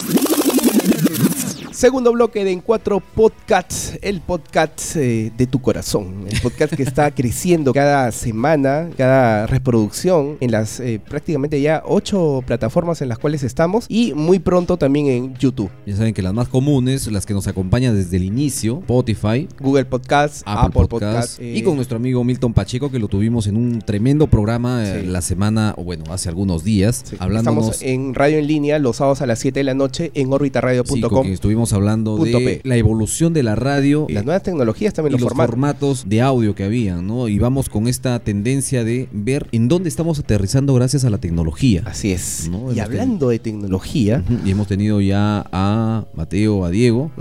[1.83, 6.83] Segundo bloque de En Cuatro Podcasts, el podcast eh, de tu corazón, el podcast que
[6.83, 13.19] está creciendo cada semana, cada reproducción en las eh, prácticamente ya ocho plataformas en las
[13.19, 17.25] cuales estamos y muy pronto también en YouTube, Ya saben que las más comunes, las
[17.25, 21.63] que nos acompañan desde el inicio, Spotify, Google Podcasts, Apple, Apple, Podcasts, Podcasts eh, y
[21.63, 25.07] con nuestro amigo Milton Pacheco que lo tuvimos en un tremendo programa eh, Sí.
[25.07, 28.95] la semana, o bueno, hace algunos días, sí, hablándonos Estamos en radio en línea los
[28.95, 31.23] sábados a las 7 de la noche en sí, orbitaradio.com.
[31.23, 32.62] quien estuvimos hablando Punto de P.
[32.63, 35.49] la evolución de la radio las nuevas tecnologías también y los, formatos.
[35.49, 37.27] formatos de audio que habían, ¿no?
[37.27, 41.83] Y vamos con esta tendencia de ver en dónde estamos aterrizando gracias a la tecnología.
[41.86, 42.49] Así es.
[42.49, 47.12] No, y hablando de tecnología, Y hemos tenido ya a Mateo, a Diego,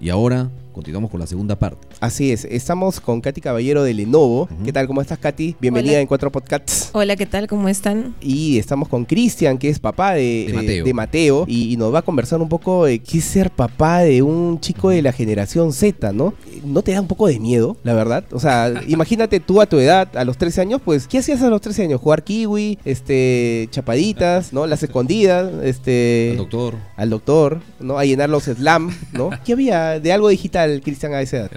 [0.00, 1.86] y ahora continuamos con la segunda parte.
[2.00, 2.46] así es.
[2.46, 4.48] Estamos con Katy Caballero de Lenovo.
[4.64, 4.86] ¿Qué tal?
[4.86, 5.56] ¿Cómo estás, Katy?
[5.60, 6.00] Bienvenida Hola.
[6.00, 6.88] en Cuatro Podcasts.
[6.94, 7.46] Hola, ¿qué tal?
[7.48, 8.14] ¿Cómo están?
[8.22, 10.84] Y estamos con Cristian, que es papá de, De Mateo.
[10.86, 13.98] de Mateo, y, y nos va a conversar un poco de qué es ser papá
[13.98, 16.32] de un chico de la generación Z, ¿no?
[16.64, 18.24] ¿No te da un poco de miedo, la verdad?
[18.32, 21.50] O sea, imagínate tú a tu edad, a los 13 años, pues, ¿qué hacías a
[21.50, 22.00] los 13 años?
[22.00, 24.66] Jugar kiwi, este, chapaditas, ¿no?
[24.66, 26.30] Las escondidas, este...
[26.30, 26.74] El doctor.
[26.96, 27.98] Al doctor, ¿no?
[27.98, 29.28] A llenar los slam, ¿no?
[29.44, 31.50] ¿Qué había de algo digital, Cristian, a esa edad?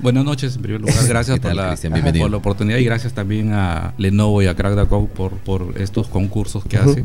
[0.00, 0.96] Buenas noches, en primer lugar.
[1.08, 1.56] Gracias ¿Qué tal, por,
[2.00, 6.08] la, por la oportunidad y gracias también a Lenovo y a CrackDaCo por, por estos
[6.08, 6.90] concursos que Ujú.
[6.90, 7.04] hace.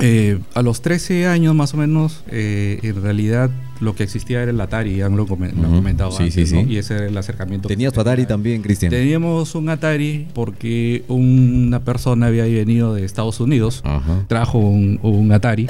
[0.00, 4.50] Eh, a los 13 años más o menos, eh, en realidad lo que existía era
[4.52, 5.76] el Atari, ya lo, comen- lo han Ujú.
[5.76, 6.62] comentado Sí, antes, sí, ¿no?
[6.62, 6.66] sí.
[6.70, 7.66] Y ese era el acercamiento.
[7.68, 8.00] Tenías tu.
[8.00, 8.90] Atari también, Cristian.
[8.90, 14.22] Teníamos un Atari porque una persona había venido de Estados Unidos, Ajá.
[14.28, 15.66] trajo un, un Atari.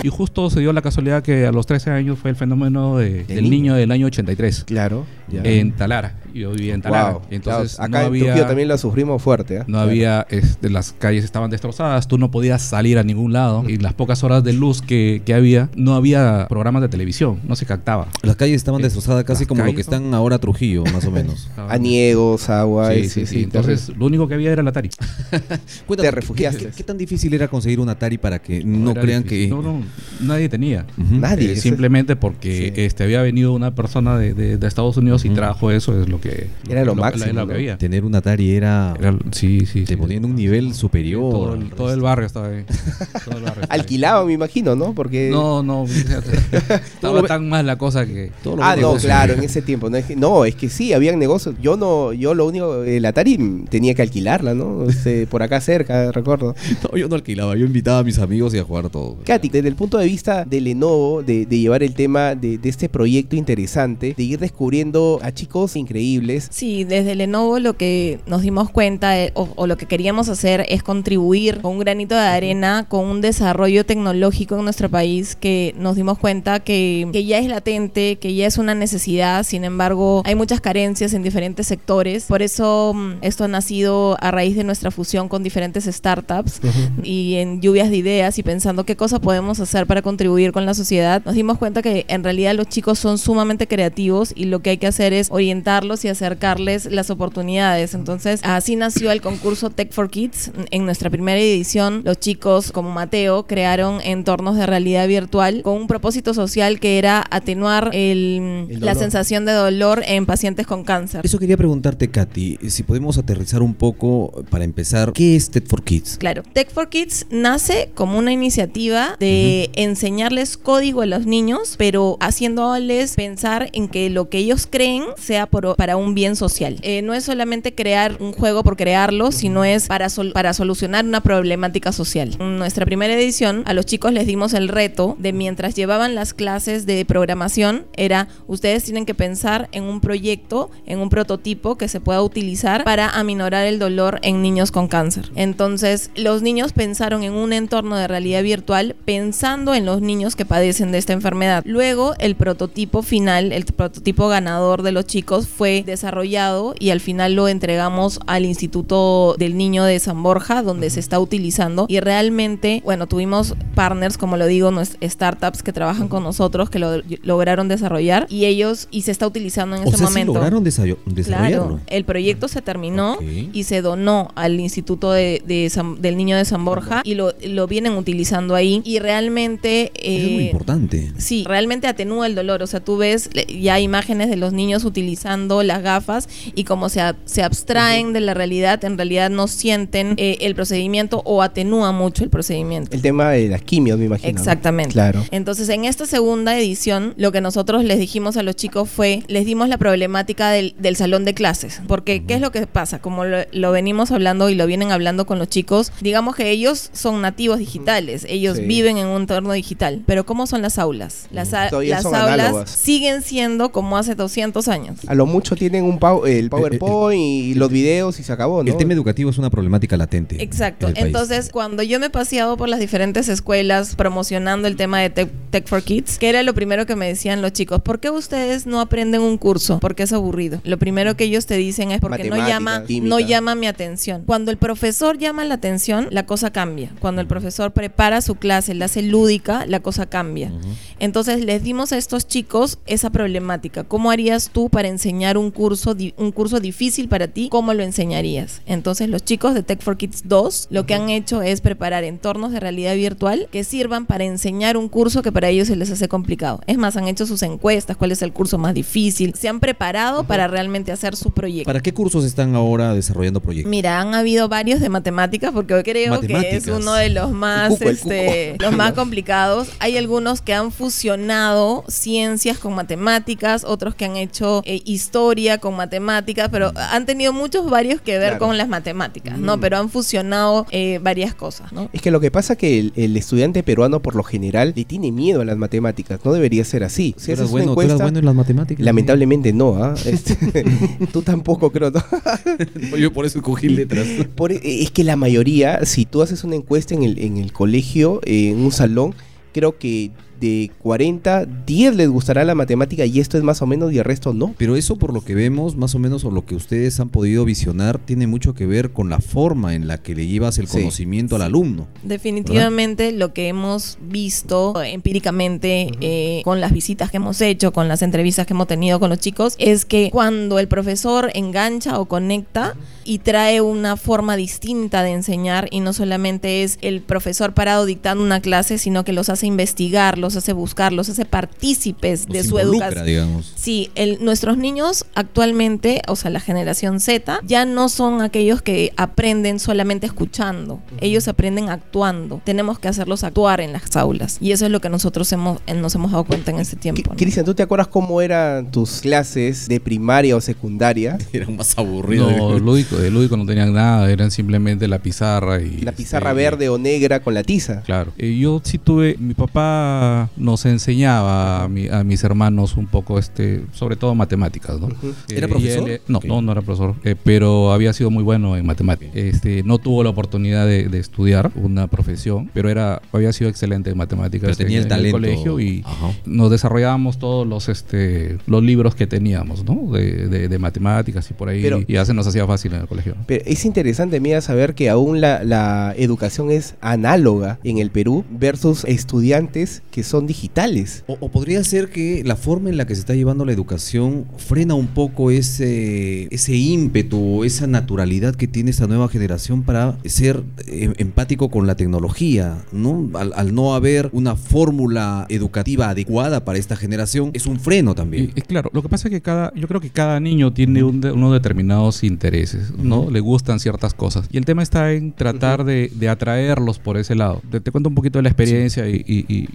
[0.04, 3.24] Y justo se dio la casualidad que a los 13 años fue el fenómeno de-
[3.24, 3.50] del niño.
[3.50, 5.04] niño del año 83 Claro.
[5.28, 5.42] ya.
[5.44, 6.14] en Talara.
[6.34, 7.12] Yo vivía en Talara.
[7.12, 7.22] Wow.
[7.30, 9.56] Entonces Claro, no acá en había, Trujillo también la sufrimos fuerte.
[9.58, 9.62] ¿eh?
[9.66, 13.76] no había este, las calles estaban destrozadas, tú no podías salir a ningún lado y
[13.78, 17.66] las pocas horas de luz que, que había, no había programas de televisión, no se
[17.66, 18.08] captaba.
[18.22, 21.04] Las calles estaban Eh, destrozadas casi las como lo que son- están ahora Trujillo, más
[21.04, 21.48] o menos.
[21.68, 22.92] Aniegos, agua.
[22.92, 23.42] Sí, y- sí, sí.
[23.44, 24.90] Entonces, lo único que había era el Atari.
[25.86, 26.58] Cuéntame, Te refugiaste.
[26.58, 29.48] ¿qué, qué, qué tan difícil era conseguir un Atari para que no crean difícil.
[29.48, 29.54] que...
[29.54, 29.82] No, no,
[30.20, 30.86] nadie tenía.
[30.96, 31.52] Nadie.
[31.52, 32.80] Eh, simplemente porque Sí.
[32.82, 36.19] este había venido una persona de, de- de Estados Unidos y trajo eso, es lo
[36.20, 36.48] que...
[36.68, 37.46] Era lo máximo, Era lo ¿no?
[37.48, 37.78] que había.
[37.78, 38.94] Tener un Atari era...
[38.98, 39.96] Era- sí, sí, te sí.
[39.96, 41.30] ponían en un nivel superior.
[41.32, 42.04] Todo el, todo el resto.
[42.04, 42.64] barrio estaba ahí.
[43.24, 43.80] Todo el barrio estaba ahí.
[43.80, 44.94] Alquilaba, me imagino, ¿no?
[44.94, 45.30] Porque.
[45.30, 45.84] No, no,
[46.94, 48.30] estaba tan mal la cosa que...
[48.42, 49.90] Todo lo Ah, no, claro, en ese tiempo.
[49.90, 51.54] No es, que, no, es que sí, habían negocios.
[51.60, 54.88] Yo no, yo lo único, el Atari tenía que alquilarla, ¿no?
[54.88, 56.54] Este, por acá cerca, recuerdo.
[56.82, 59.18] No, yo no alquilaba, yo invitaba a mis amigos y a jugar todo.
[59.24, 62.68] Katy, desde el punto de vista de Lenovo, de, de llevar el tema de, de
[62.68, 66.09] este proyecto interesante, de ir descubriendo a chicos increíbles.
[66.50, 70.66] Sí, desde Lenovo lo que nos dimos cuenta eh, o, o lo que queríamos hacer
[70.68, 75.74] es contribuir con un granito de arena con un desarrollo tecnológico en nuestro país que
[75.78, 80.22] nos dimos cuenta que, que ya es latente, que ya es una necesidad, sin embargo
[80.24, 82.24] hay muchas carencias en diferentes sectores.
[82.24, 86.60] Por eso mm, esto ha nacido a raíz de nuestra fusión con diferentes startups
[87.02, 90.74] y en lluvias de ideas y pensando qué cosa podemos hacer para contribuir con la
[90.74, 94.70] sociedad, nos dimos cuenta que en realidad los chicos son sumamente creativos y lo que
[94.70, 97.94] hay que hacer es orientarlos y acercarles las oportunidades.
[97.94, 100.50] Entonces, así nació el concurso Tech for Kids.
[100.70, 105.86] En nuestra primera edición, los chicos como Mateo crearon entornos de realidad virtual con un
[105.86, 111.20] propósito social que era atenuar el- El la sensación de dolor en pacientes con cáncer.
[111.24, 115.82] Eso quería preguntarte, Katy, si podemos aterrizar un poco para empezar, ¿qué es TED for
[115.82, 116.16] Kids?
[116.18, 122.16] Claro, Tech for Kids nace como una iniciativa de enseñarles código a los niños, pero
[122.20, 126.76] haciéndoles pensar en que lo que ellos creen sea por- para un bien social.
[126.82, 131.20] Eh, no es solamente crear un juego por crearlo, sino es para, para solucionar una
[131.20, 132.36] problemática social.
[132.38, 136.34] En nuestra primera edición, a los chicos les dimos el reto de mientras llevaban las
[136.34, 141.88] clases de programación, era ustedes tienen que pensar en un proyecto, en un prototipo que
[141.88, 145.30] se pueda utilizar para aminorar el dolor en niños con cáncer.
[145.34, 150.44] Entonces, los niños pensaron en un entorno de realidad virtual pensando en los niños que
[150.44, 151.62] padecen de esta enfermedad.
[151.66, 157.34] Luego, el prototipo final, el prototipo ganador de los chicos fue desarrollado y al final
[157.34, 162.82] lo entregamos al Instituto del Niño de San Borja, donde se está utilizando y realmente,
[162.84, 164.70] bueno, tuvimos partners, como lo digo,
[165.02, 169.76] startups que trabajan con nosotros que lo lograron desarrollar y ellos y se está utilizando
[169.76, 170.34] en O este sea, sí momento.
[170.34, 171.66] lograron desa- desarrollarlo.
[171.66, 173.22] Claro, el proyecto se terminó Ok.
[173.52, 177.32] y se donó al Instituto de, de San- del Niño de San Borja y lo,
[177.44, 179.92] lo vienen utilizando ahí y realmente...
[179.94, 181.12] Eso es muy eh, importante.
[181.18, 182.62] Sí, realmente atenúa el dolor.
[182.62, 187.00] O sea, tú ves ya imágenes de los niños utilizando las gafas y como se,
[187.00, 191.92] a- se abstraen de la realidad, en realidad no sienten eh, el procedimiento o atenúa
[191.92, 192.94] mucho el procedimiento.
[192.94, 194.32] El tema de las quimios, me imagino.
[194.32, 194.38] ¿no?
[194.38, 194.92] Exactamente.
[194.92, 195.24] Claro.
[195.30, 199.44] Entonces, en esta segunda edición, lo que nosotros les dijimos a los chicos fue, les
[199.46, 201.80] dimos la problemática del, del salón de clases.
[201.86, 202.98] Porque, ¿qué es lo que pasa?
[203.00, 206.90] Como lo, lo venimos hablando y lo vienen hablando con los chicos, digamos que ellos
[206.92, 208.64] son nativos digitales, ellos Sí.
[208.64, 210.02] viven en un entorno digital.
[210.06, 211.26] Pero, ¿cómo son las aulas?
[211.30, 211.72] Las, a- las
[212.04, 212.70] aulas análogas.
[212.70, 214.98] siguen siendo como hace 200 años.
[215.06, 218.70] A lo mucho tienen un pow- el PowerPoint y los videos y se acabó, ¿no?
[218.70, 220.42] El tema educativo es una problemática latente.
[220.42, 220.86] Exacto.
[220.86, 221.06] en el país.
[221.08, 225.28] Entonces, cuando yo me he paseado por las diferentes escuelas promocionando el tema de Tech,
[225.50, 228.66] Tech for Kids, que era lo primero que me decían los chicos, ¿por qué ustedes
[228.66, 229.78] no aprenden un curso?
[229.80, 230.60] Porque es aburrido.
[230.64, 233.08] Lo primero que ellos te dicen es porque no llama, química.
[233.08, 234.22] no llama mi atención.
[234.26, 236.92] Cuando el profesor llama la atención, la cosa cambia.
[237.00, 240.52] Cuando el profesor prepara su clase, la hace lúdica, la cosa cambia.
[240.98, 243.84] Entonces les dimos a estos chicos esa problemática.
[243.84, 247.48] ¿Cómo harías tú para enseñar un curso, un curso difícil para ti?
[247.50, 248.62] ¿Cómo lo enseñarías?
[248.66, 252.52] Entonces los chicos de Tech for Kids 2 lo que han hecho es preparar entornos
[252.52, 256.08] de realidad virtual que sirvan para enseñar un curso que para ellos se les hace
[256.08, 256.60] complicado.
[256.66, 259.34] Es más, han hecho sus encuestas, cuál es el curso más difícil.
[259.34, 261.66] Se han preparado para realmente hacer su proyecto.
[261.68, 263.70] ¿Para qué cursos están ahora desarrollando proyectos?
[263.70, 267.88] Mira, han habido varios de matemáticas porque creo que es uno de los más, cuco,
[267.90, 269.68] este, los más complicados.
[269.78, 275.74] Hay algunos que han fusionado ciencias con matemáticas, otros que han hecho eh, historia con
[275.76, 278.46] matemáticas, pero han tenido muchos varios que ver Claro.
[278.46, 279.56] con las matemáticas, ¿no?
[279.56, 279.60] Mm.
[279.60, 281.88] Pero han fusionado eh, varias cosas, ¿no?
[281.92, 284.84] Es que lo que pasa es que el, el estudiante peruano por lo general le
[284.84, 286.20] tiene miedo a las matemáticas.
[286.24, 287.14] No debería ser así.
[287.18, 288.84] Si ¿Tú eras haces una bueno, tú eras encuesta, bueno en las matemáticas?
[288.84, 289.76] lamentablemente no.
[289.82, 289.94] ¿ah?
[290.06, 290.36] Este,
[291.12, 291.90] tú tampoco creo.
[291.90, 292.02] ¿no?
[292.96, 294.06] Yo por eso escogí letras.
[294.34, 297.52] Por- e, es que la mayoría, si tú haces una encuesta en el, en el
[297.52, 299.14] colegio, en un salón,
[299.52, 303.92] creo que de 40, 10 les gustará la matemática y esto es más o menos
[303.92, 304.54] y el resto no.
[304.58, 307.44] Pero eso por lo que vemos, más o menos, o lo que ustedes han podido
[307.44, 310.78] visionar, tiene mucho que ver con la forma en la que le llevas el Sí.
[310.78, 311.86] conocimiento al alumno.
[312.02, 318.02] Definitivamente lo que hemos visto empíricamente eh, con las visitas que hemos hecho, con las
[318.02, 322.76] entrevistas que hemos tenido con los chicos, es que cuando el profesor engancha o conecta
[323.10, 328.22] y trae una forma distinta de enseñar y no solamente es el profesor parado dictando
[328.22, 332.60] una clase, sino que los hace investigar, los hace buscar, los hace partícipes de su
[332.60, 333.04] educación.
[333.04, 333.52] digamos.
[333.56, 338.92] Sí, el- nuestros niños actualmente, o sea, la generación Z, ya no son aquellos que
[338.96, 340.80] aprenden solamente escuchando.
[341.00, 342.40] Ellos aprenden actuando.
[342.44, 344.36] Tenemos que hacerlos actuar en las aulas.
[344.40, 347.10] Y eso es lo que nosotros hemos, eh, nos hemos dado cuenta en este tiempo.
[347.10, 347.16] ¿no?
[347.16, 351.18] Cristian, ¿tú te acuerdas cómo eran tus clases de primaria o secundaria?
[351.32, 352.30] Era más aburrido.
[352.30, 355.78] No, lúdico, de lúdico no tenían nada, eran simplemente la pizarra y...
[355.82, 357.82] La pizarra este, verde o negra con la tiza.
[357.82, 358.12] Claro.
[358.18, 363.18] Eh, yo sí tuve, mi papá nos enseñaba a, mi- a mis hermanos un poco,
[363.18, 364.88] este, sobre todo matemáticas, ¿no?
[364.88, 365.88] Eh, ¿Era profesor?
[365.88, 369.14] él, eh, no, no, no era profesor, eh, pero había sido muy bueno en matemáticas.
[369.14, 373.90] Este, no tuvo la oportunidad de, de estudiar una profesión, pero era, había sido excelente
[373.90, 375.16] en matemáticas Pero tenía en, el en talento.
[375.16, 376.10] colegio y Ajá.
[376.26, 379.90] nos desarrollábamos todos los, este, los libros que teníamos, ¿no?
[379.92, 382.84] De, de- de matemáticas y por ahí, Pero- y ya se nos hacía fácil en
[382.84, 383.14] el colegio.
[383.26, 388.24] Pero es interesante, mira, saber que aún la, la educación es análoga en el Perú
[388.30, 391.04] versus estudiantes que son digitales.
[391.06, 394.24] O, o podría ser que la forma en la que se está llevando la educación
[394.36, 400.42] frena un poco ese, ese ímpetu, esa naturalidad que tiene esta nueva generación para ser
[400.66, 403.10] eh, empático con la tecnología, ¿no?
[403.14, 408.32] Al, al no haber una fórmula educativa adecuada para esta generación, es un freno también.
[408.34, 410.82] Y, y claro, lo que pasa es que cada, yo creo que cada niño tiene
[410.82, 413.10] un de- unos determinados intereses, ¿no?
[413.10, 414.28] Le gustan ciertas cosas.
[414.30, 417.40] Y el tema está en tratar de, de atraerlos por ese lado.
[417.50, 419.48] Te, te cuento un poquito de la experiencia y, y- y-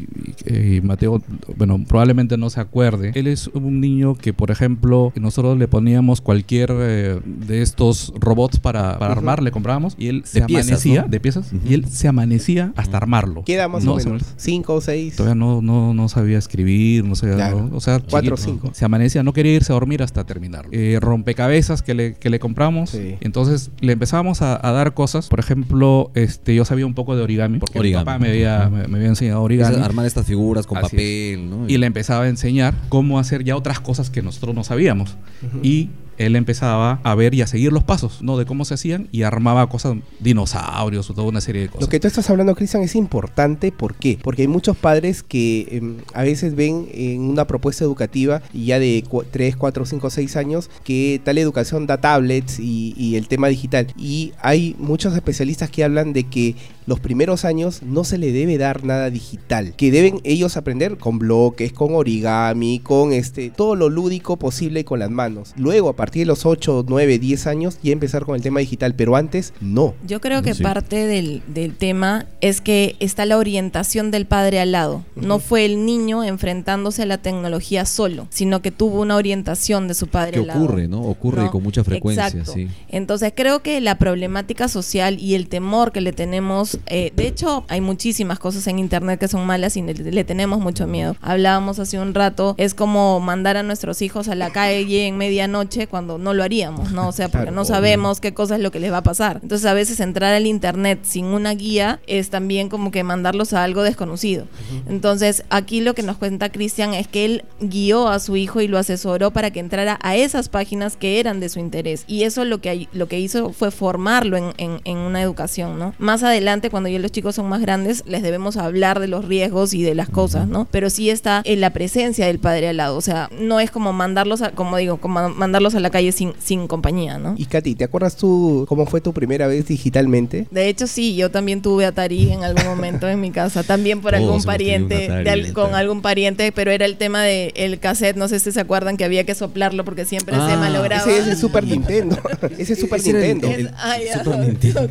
[0.54, 1.22] y- y Mateo,
[1.58, 3.12] bueno, probablemente no se acuerde.
[3.16, 8.60] Él es un niño que, por ejemplo, nosotros le poníamos cualquier eh, de estos robots
[8.60, 11.08] para, para armar, le comprábamos y él se piezas, amanecía, ¿no?
[11.10, 13.44] de piezas, y él se amanecía hasta armarlo.
[13.44, 14.24] Queda más No, o menos.
[14.38, 15.16] Cinco o seis.
[15.16, 17.36] Todavía no, no, no sabía escribir, no sabía.
[17.36, 17.70] Claro.
[17.74, 18.70] o sea, Cuatro o cinco.
[18.74, 20.70] Se amanecía, no quería irse a dormir hasta terminarlo.
[20.74, 22.92] Eh, rompecabezas que le, que le compramos.
[22.92, 23.05] Sí.
[23.22, 25.28] Entonces le empezábamos a, a dar cosas.
[25.28, 27.60] Por ejemplo, este, yo sabía un poco de origami.
[27.60, 28.02] Porque Origami.
[28.02, 29.76] mi papá me había, me, me había enseñado Es origami.
[29.84, 31.68] armar estas figuras con Así papel, ¿no?
[31.68, 35.16] Y le empezaba a enseñar cómo hacer ya otras cosas que nosotros no sabíamos.
[35.64, 38.38] Y él empezaba a ver y a seguir los pasos, ¿no?
[38.38, 41.82] De cómo se hacían y armaba cosas, dinosaurios o toda una serie de cosas.
[41.82, 43.72] Lo que tú estás hablando, Cristian, es importante.
[43.72, 44.20] ¿Por qué?
[44.22, 49.04] Porque hay muchos padres que em, a veces ven en una propuesta educativa ya de
[49.32, 53.88] 3, 4, 5, 6 años que tal educación da tablets y, y el tema digital.
[53.98, 56.56] Y hay muchos especialistas que hablan de que
[56.86, 61.18] los primeros años no se le debe dar nada digital, que deben ellos aprender con
[61.18, 65.54] bloques, con origami, con este todo lo lúdico posible con las manos.
[65.58, 68.94] Luego, a partir de los 8, 9, 10 años, ya empezar con el tema digital,
[68.96, 69.94] pero antes no.
[70.06, 70.62] Yo creo que Sí.
[70.64, 75.04] parte del, del tema es que está la orientación del padre al lado.
[75.16, 79.96] No fue el niño enfrentándose a la tecnología solo, sino que tuvo una orientación de
[79.96, 80.64] su padre que al lado.
[80.64, 81.02] ocurre, ¿no?
[81.02, 81.52] Ocurre ¿no?
[81.52, 82.54] con mucha frecuencia, Exacto.
[82.54, 82.68] sí.
[82.90, 87.66] Entonces creo que la problemática social y el temor que le tenemos, eh, de hecho
[87.68, 91.16] hay muchísimas cosas en internet que son malas y le, le tenemos mucho miedo.
[91.22, 95.88] Hablábamos hace un rato, es como mandar a nuestros hijos a la calle en medianoche
[95.96, 97.08] cuando no lo haríamos, ¿no?
[97.08, 99.40] O sea, porque Claro, no sabemos qué cosa es lo que les va a pasar.
[99.42, 103.64] Entonces a veces entrar al internet sin una guía es también como que mandarlos a
[103.64, 104.46] algo desconocido.
[104.90, 108.68] Entonces aquí lo que nos cuenta Cristian es que él guió a su hijo y
[108.68, 112.04] lo asesoró para que entrara a esas páginas que eran de su interés.
[112.08, 115.94] Y eso lo que, lo que hizo fue formarlo en, en- en una educación, ¿no?
[115.98, 119.74] Más adelante, cuando ya los chicos son más grandes, les debemos hablar de los riesgos
[119.74, 120.68] y de las cosas, ¿no?
[120.72, 122.98] Pero sí está en la presencia del padre al lado.
[122.98, 126.34] O sea, no es como mandarlos, a, como digo, como mandarlos a la calle sin,
[126.44, 127.36] sin compañía, ¿no?
[127.38, 130.48] Y Katy, ¿te acuerdas tú cómo fue tu primera vez digitalmente?
[130.50, 134.14] De hecho, sí, yo también tuve Atari en algún momento en mi casa, también por
[134.14, 135.54] Todos algún pariente, Atari, de al- Atari.
[135.54, 138.98] con algún pariente, pero era el tema del el cassette, no sé si se acuerdan
[138.98, 141.04] que había que soplarlo porque siempre se Ah, malograba.
[141.04, 142.18] Ese es el Super Nintendo.
[142.58, 143.48] Ese es Super Ese el- Nintendo.
[143.48, 144.82] el- Es- ah, ya, Super Nintendo.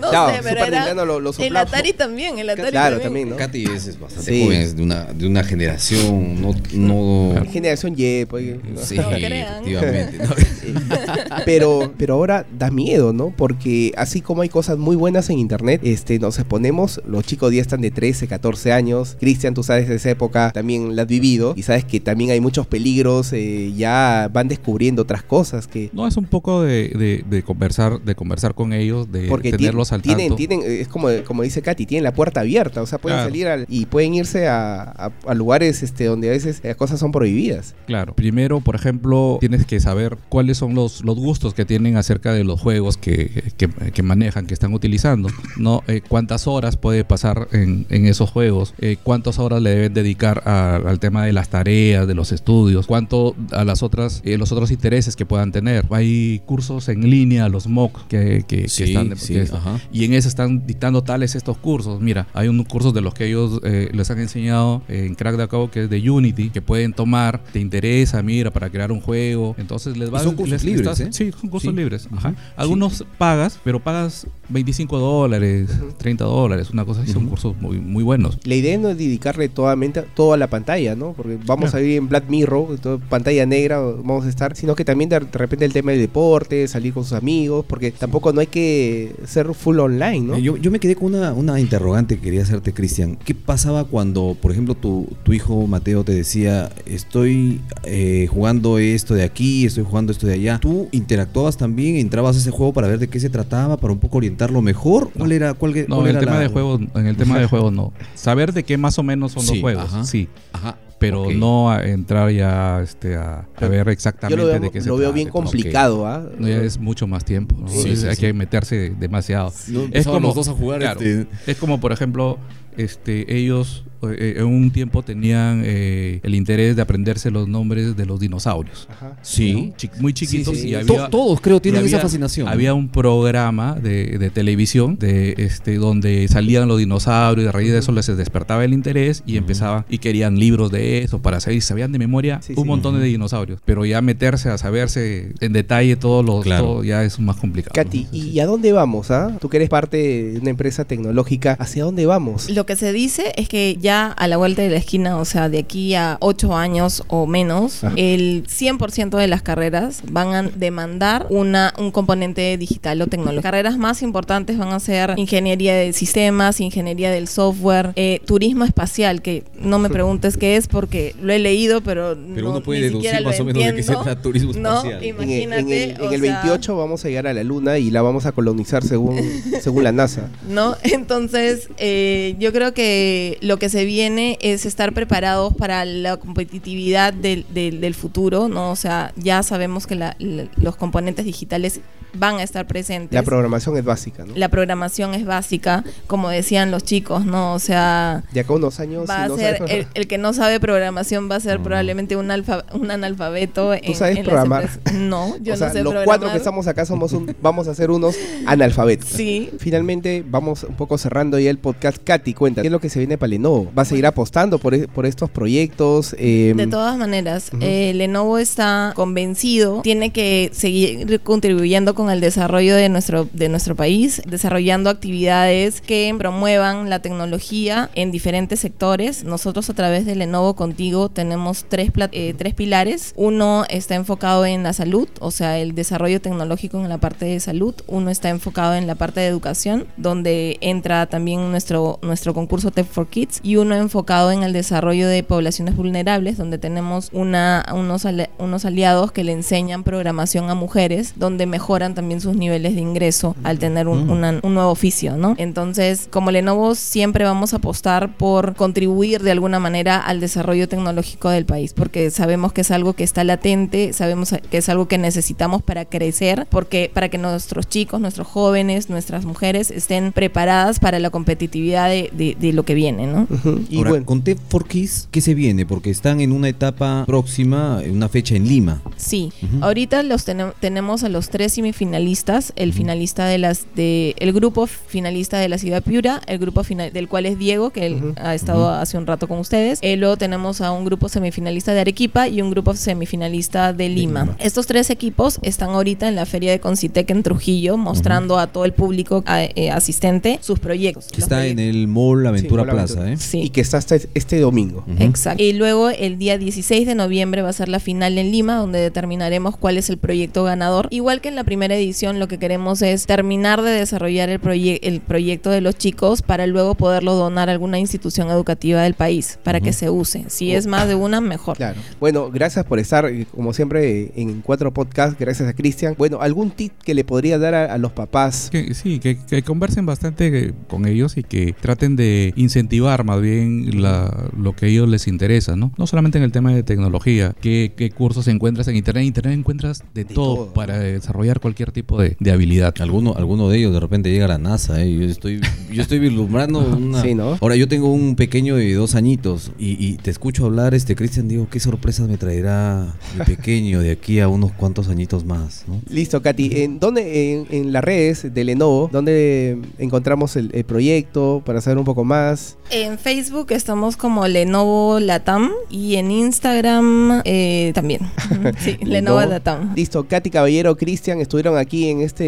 [0.00, 1.56] No Claro, sé, pero Super era Nintendo lo- lo el.
[1.56, 3.28] Atari también, el Atari Claro, también.
[3.30, 3.36] también, ¿no?
[3.36, 4.44] Katy es, es bastante Sí.
[4.44, 6.52] joven, es de una, de una generación, no...
[6.72, 8.56] no Generación Y, pues.
[8.64, 8.80] ¿no?
[8.82, 9.62] sí, No crean.
[9.66, 10.18] efectivamente.
[11.44, 13.32] Pero, pero ahora da miedo, ¿no?
[13.36, 17.60] Porque así como hay cosas muy buenas en internet, este, nos exponemos, los chicos ya
[17.60, 19.16] están de 13, 14 años.
[19.20, 21.54] Cristian, tú sabes de esa época, también la has vivido.
[21.56, 25.90] Y sabes que también hay muchos peligros, eh, ya van descubriendo otras cosas que...
[25.92, 29.92] No, es un poco de, de- de conversar, de conversar con ellos, de Porque tenerlos
[29.92, 30.36] al tienen, tanto.
[30.36, 33.28] tienen, es como, como dice Katy, tienen la puerta abierta, o sea, pueden Claro.
[33.30, 36.98] salir al- y pueden irse a, a- a lugares este, donde a veces las cosas
[37.00, 37.74] son prohibidas.
[37.86, 38.14] Claro.
[38.14, 42.44] Primero, por ejemplo, tienes que saber cuáles son los, los gustos que tienen acerca de
[42.44, 45.28] los juegos que, que- que manejan, que están utilizando.
[45.56, 45.82] ¿no?
[45.86, 50.42] Eh, cuántas horas puede pasar en, en esos juegos, Eh, cuántas horas le deben dedicar
[50.46, 54.52] a- al tema de las tareas, de los estudios, cuánto a las otras, eh, los
[54.52, 55.84] otros intereses que puedan tener.
[55.90, 59.80] Hay cursos en línea, los MOOC, que, que- que Sí, están de- sí, que- ajá.
[59.92, 62.00] y en eso están dictando tales estos cursos.
[62.00, 65.48] Mira, hay un curso de los que ellos eh, les han enseñado en Crack de
[65.48, 69.54] Cabo que es de Unity, que pueden tomar, te interesa, mira, para crear un juego.
[69.58, 71.08] Entonces les vas son cursos les- libres, estás- ¿eh?
[71.12, 71.76] Sí, son cursos Sí.
[71.76, 72.08] libres.
[72.16, 72.34] Ajá.
[72.56, 77.12] Algunos pagas, pero pagas 25 dólares, 30 dólares, una cosa así.
[77.12, 78.38] Son cursos muy, muy buenos.
[78.44, 81.12] La idea no es dedicarle totalmente todo a la pantalla, ¿no?
[81.12, 81.84] Porque vamos Claro.
[81.84, 85.14] a ir en Black Mirror, todo- pantalla negra, vamos a estar, sino que también de
[85.20, 89.14] de repente el tema del deporte, salir con sus amigos, porque tampoco no hay que
[89.26, 90.34] ser full online, ¿no?
[90.36, 93.16] Eh, Yo, yo me quedé con una, una interrogante que quería hacerte, Cristian.
[93.24, 99.14] ¿Qué pasaba cuando, por ejemplo, tu, tu hijo Mateo te decía, estoy eh, jugando esto
[99.14, 100.58] de aquí, estoy jugando esto de allá?
[100.60, 103.98] ¿Tú interactuabas también, entrabas a ese juego para ver de qué se trataba, para un
[103.98, 105.10] poco orientarlo mejor?
[105.16, 107.38] ¿Cuál era, cuál, No, cuál en el era tema la- de juegos, en el tema
[107.38, 107.92] de juegos no.
[108.14, 110.04] Saber de qué más o menos son Sí, los juegos, ajá.
[110.04, 110.28] sí.
[110.52, 110.78] Ajá.
[110.96, 114.94] Pero no a entrar ya este, a, a ver exactamente veo, de qué se lo
[114.96, 116.24] veo trata bien complicado, ¿ah?
[116.38, 117.54] No, es mucho más tiempo.
[117.58, 117.68] ¿no?
[117.68, 118.20] Sí, Es- sí, hay sí.
[118.22, 119.52] que meterse demasiado.
[119.68, 122.38] No, es como los dos a jugar claro, este, Es como, por ejemplo,
[122.76, 128.04] este, ellos eh, en un tiempo tenían eh, el interés de aprenderse los nombres de
[128.06, 128.86] los dinosaurios.
[128.90, 129.16] Ajá.
[129.22, 129.72] Sí.
[129.76, 130.68] Chi- muy chiquitos sí, sí.
[130.70, 131.08] y había...
[131.08, 132.46] todos creo y tienen había- esa fascinación.
[132.48, 137.72] Había un programa de, de televisión de este donde salían los dinosaurios y a raíz
[137.72, 141.56] de eso les despertaba el interés y empezaban y querían libros de eso para saber
[141.58, 142.68] y sabían de memoria Sí, un sí.
[142.68, 143.60] montón de dinosaurios.
[143.64, 146.64] Pero ya meterse a saberse en detalle todos los Claro.
[146.64, 147.72] todo ya es más complicado.
[147.74, 149.36] Katy, ¿y a dónde vamos, ah?
[149.40, 152.50] Tú que eres parte de una empresa tecnológica, ¿hacia dónde vamos?
[152.50, 155.48] Lo que se dice es que ya a la vuelta de la esquina, o sea,
[155.48, 157.94] de aquí a 8 años o menos, Ajá.
[157.96, 163.42] el 100% de las carreras van a demandar una, un componente digital o tecnológico.
[163.42, 169.22] Carreras más importantes van a ser ingeniería de sistemas, ingeniería del software, eh, turismo espacial,
[169.22, 172.80] que no me preguntes qué es porque lo he leído, pero, Pero no, uno puede
[172.80, 174.92] ni deducir siquiera lo más o menos de qué se trata turismo No, espacial.
[174.94, 175.60] En el, imagínate.
[175.60, 178.02] en el- en o el sea, 28 vamos a llegar a la luna y la
[178.02, 179.18] vamos a colonizar según,
[179.60, 180.28] según la NASA.
[180.48, 180.76] ¿no?
[180.82, 187.12] Entonces, eh, yo creo que lo que se viene es estar preparados para la competitividad
[187.12, 188.70] del, del- del futuro, ¿no?
[188.70, 191.80] O sea, ya sabemos que la- la- los componentes digitales
[192.16, 193.12] van a estar presentes.
[193.12, 194.34] La programación es básica, ¿no?
[194.36, 197.54] La programación es básica, como decían los chicos, ¿no?
[197.54, 199.10] O sea, De acá a unos años.
[199.10, 202.14] va si a no ser, el, el que no sabe programación va a ser probablemente
[202.16, 203.74] un, alfa- un analfabeto.
[203.74, 204.70] en- sabes en programar?
[204.94, 206.04] No, yo o sea, no sé los programar.
[206.04, 208.14] cuatro que estamos acá somos un, vamos a ser unos
[208.46, 209.08] analfabetos.
[209.08, 211.98] Sí, Finalmente, vamos un poco cerrando ya el podcast.
[212.04, 213.70] Katy, cuenta, ¿qué es lo que se viene para Lenovo?
[213.76, 216.14] ¿Va a seguir apostando por, e- por estos proyectos?
[216.18, 217.62] Eh, De todas maneras, Ujú.
[217.62, 223.74] eh, Lenovo está convencido, tiene que seguir contribuyendo con el desarrollo de nuestro, de nuestro
[223.76, 229.24] país, desarrollando actividades que promuevan la tecnología en diferentes sectores.
[229.24, 233.12] Nosotros a través de Lenovo Contigo tenemos tres, eh, tres pilares.
[233.16, 237.40] Uno está enfocado en la salud, o sea, el desarrollo tecnológico en la parte de
[237.40, 237.74] salud.
[237.86, 242.86] Uno está enfocado en la parte de educación, donde entra también nuestro, nuestro concurso Tech
[242.86, 243.40] for Kids.
[243.42, 248.64] Y uno enfocado en el desarrollo de poblaciones vulnerables, donde tenemos una, unos, ale- unos
[248.64, 253.58] aliados que le enseñan programación a mujeres, donde mejoran también sus niveles de ingreso al
[253.58, 254.10] tener un, Mm.
[254.10, 255.34] una- un nuevo oficio, ¿no?
[255.38, 261.30] Entonces, como Lenovo, siempre vamos a apostar por contribuir de alguna manera al desarrollo tecnológico
[261.30, 264.98] del país, porque sabemos que es algo que está latente, sabemos que es algo que
[264.98, 270.98] necesitamos para crecer, porque para que nuestros chicos, nuestros jóvenes, nuestras mujeres estén preparadas para
[270.98, 273.26] la competitividad de, de- de lo que viene, ¿no?
[273.68, 275.66] y Ahora, bueno, con Tech for Kids, ¿qué se viene?
[275.66, 278.80] Porque están en una etapa próxima, en una fecha en Lima.
[278.96, 284.32] Sí, ahorita los tenem- tenemos a los tres semifinalistas, el finalista de las de el
[284.32, 288.14] grupo finalista de la ciudad Piura, el grupo final del cual es Diego, que él
[288.16, 289.78] ha estado hace un rato con ustedes.
[289.82, 294.22] Eh, luego tenemos a un grupo semifinalista de Arequipa y un grupo semifinalista de Lima.
[294.24, 294.36] Lima.
[294.38, 298.64] Estos tres equipos están ahorita en la feria de Concitec en Trujillo, mostrando a todo
[298.64, 301.06] el público a- eh, asistente sus proyectos.
[301.16, 303.12] Está en el Mall Aventura Mall Plaza, Aventura.
[303.12, 303.16] ¿eh?
[303.16, 303.40] Sí.
[303.42, 304.84] Y que está hasta este domingo.
[304.98, 305.42] Exacto.
[305.42, 308.78] Y luego el día 16 de noviembre va a ser la final en Lima, donde
[308.80, 310.88] determinaremos cuál es el proyecto ganador.
[310.90, 314.80] Igual que en la primera edición, lo que queremos es terminar de desarrollar el, proye-
[314.82, 319.38] el proyecto de los chicos para luego poderlo donar a alguna institución educativa del país
[319.42, 320.24] para que se use.
[320.28, 321.56] Si es más de una, mejor.
[321.56, 321.78] Claro.
[322.00, 325.18] Bueno, gracias por estar, eh, como siempre, en Cuatro Podcast.
[325.18, 325.94] Gracias a Cristian.
[325.98, 328.48] Bueno, ¿algún tip que le podría dar a, a los papás?
[328.50, 333.20] Que, sí, que, que conversen bastante eh, con ellos y que traten de incentivar más
[333.20, 335.72] bien la- lo que a ellos les interesa, ¿no?
[335.78, 339.02] No solamente en el tema de tecnología, qué, qué cursos encuentras en Internet.
[339.02, 340.52] En Internet encuentras de, De todo, todo.
[340.54, 342.74] para desarrollar cualquier tipo de, de habilidad.
[342.80, 344.92] Alguno, alguno de ellos de repente llega a la NASA, ¿eh?
[344.92, 345.40] yo estoy,
[345.72, 347.02] yo estoy vislumbrando una...
[347.02, 347.36] Sí, ¿no?
[347.40, 351.28] Ahora yo tengo un pequeño de dos añitos y, y te escucho hablar, este Cristian,
[351.28, 355.80] digo, qué sorpresas me traerá mi pequeño de aquí a unos cuantos añitos más, ¿no?
[355.88, 356.50] Listo, Katy.
[356.62, 361.78] ¿En dónde, en, en las redes de Lenovo, dónde encontramos el, el proyecto para saber
[361.78, 362.56] un poco más?
[362.70, 368.00] En Facebook estamos como Lenovo Latam y en Instagram eh, también.
[368.58, 369.20] sí, Lenovo.
[369.20, 369.74] Latam.
[369.74, 372.24] Listo, Katy Caballero, Cristian estuvieron aquí en este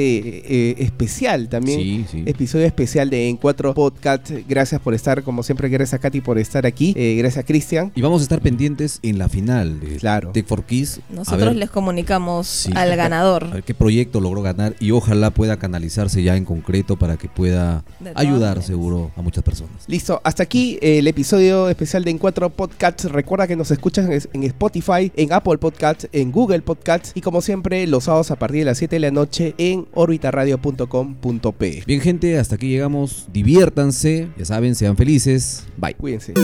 [0.70, 1.80] eh, especial también.
[1.80, 2.22] Sí, sí.
[2.26, 4.30] Episodio especial de En Cuatro Podcast.
[4.48, 6.92] Gracias por estar, como siempre, gracias a Katy por estar aquí.
[6.96, 7.92] Eh, gracias, Cristian.
[7.94, 10.30] Y vamos a estar pendientes en la final de Claro.
[10.32, 11.00] Tech for Kids.
[11.10, 12.70] Nosotros ver- les comunicamos Sí.
[12.74, 13.50] al a ganador.
[13.50, 17.84] ver qué proyecto logró ganar y ojalá pueda canalizarse ya en concreto para que pueda
[18.14, 19.45] ayudar seguro a muchas personas.
[19.86, 23.04] Listo, hasta aquí eh, el episodio especial de En Cuatro Podcasts.
[23.04, 27.40] Recuerda que nos escuchan en en Spotify, en Apple Podcasts, en Google Podcasts y como
[27.40, 31.82] siempre los sábados a partir de las 7 de la noche en orbitaradio.com.p.
[31.86, 33.26] Bien gente, hasta aquí llegamos.
[33.32, 35.64] Diviértanse, ya saben, sean felices.
[35.76, 35.94] Bye.
[35.94, 36.34] Cuídense.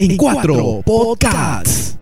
[0.00, 1.93] En cuatro podcasts.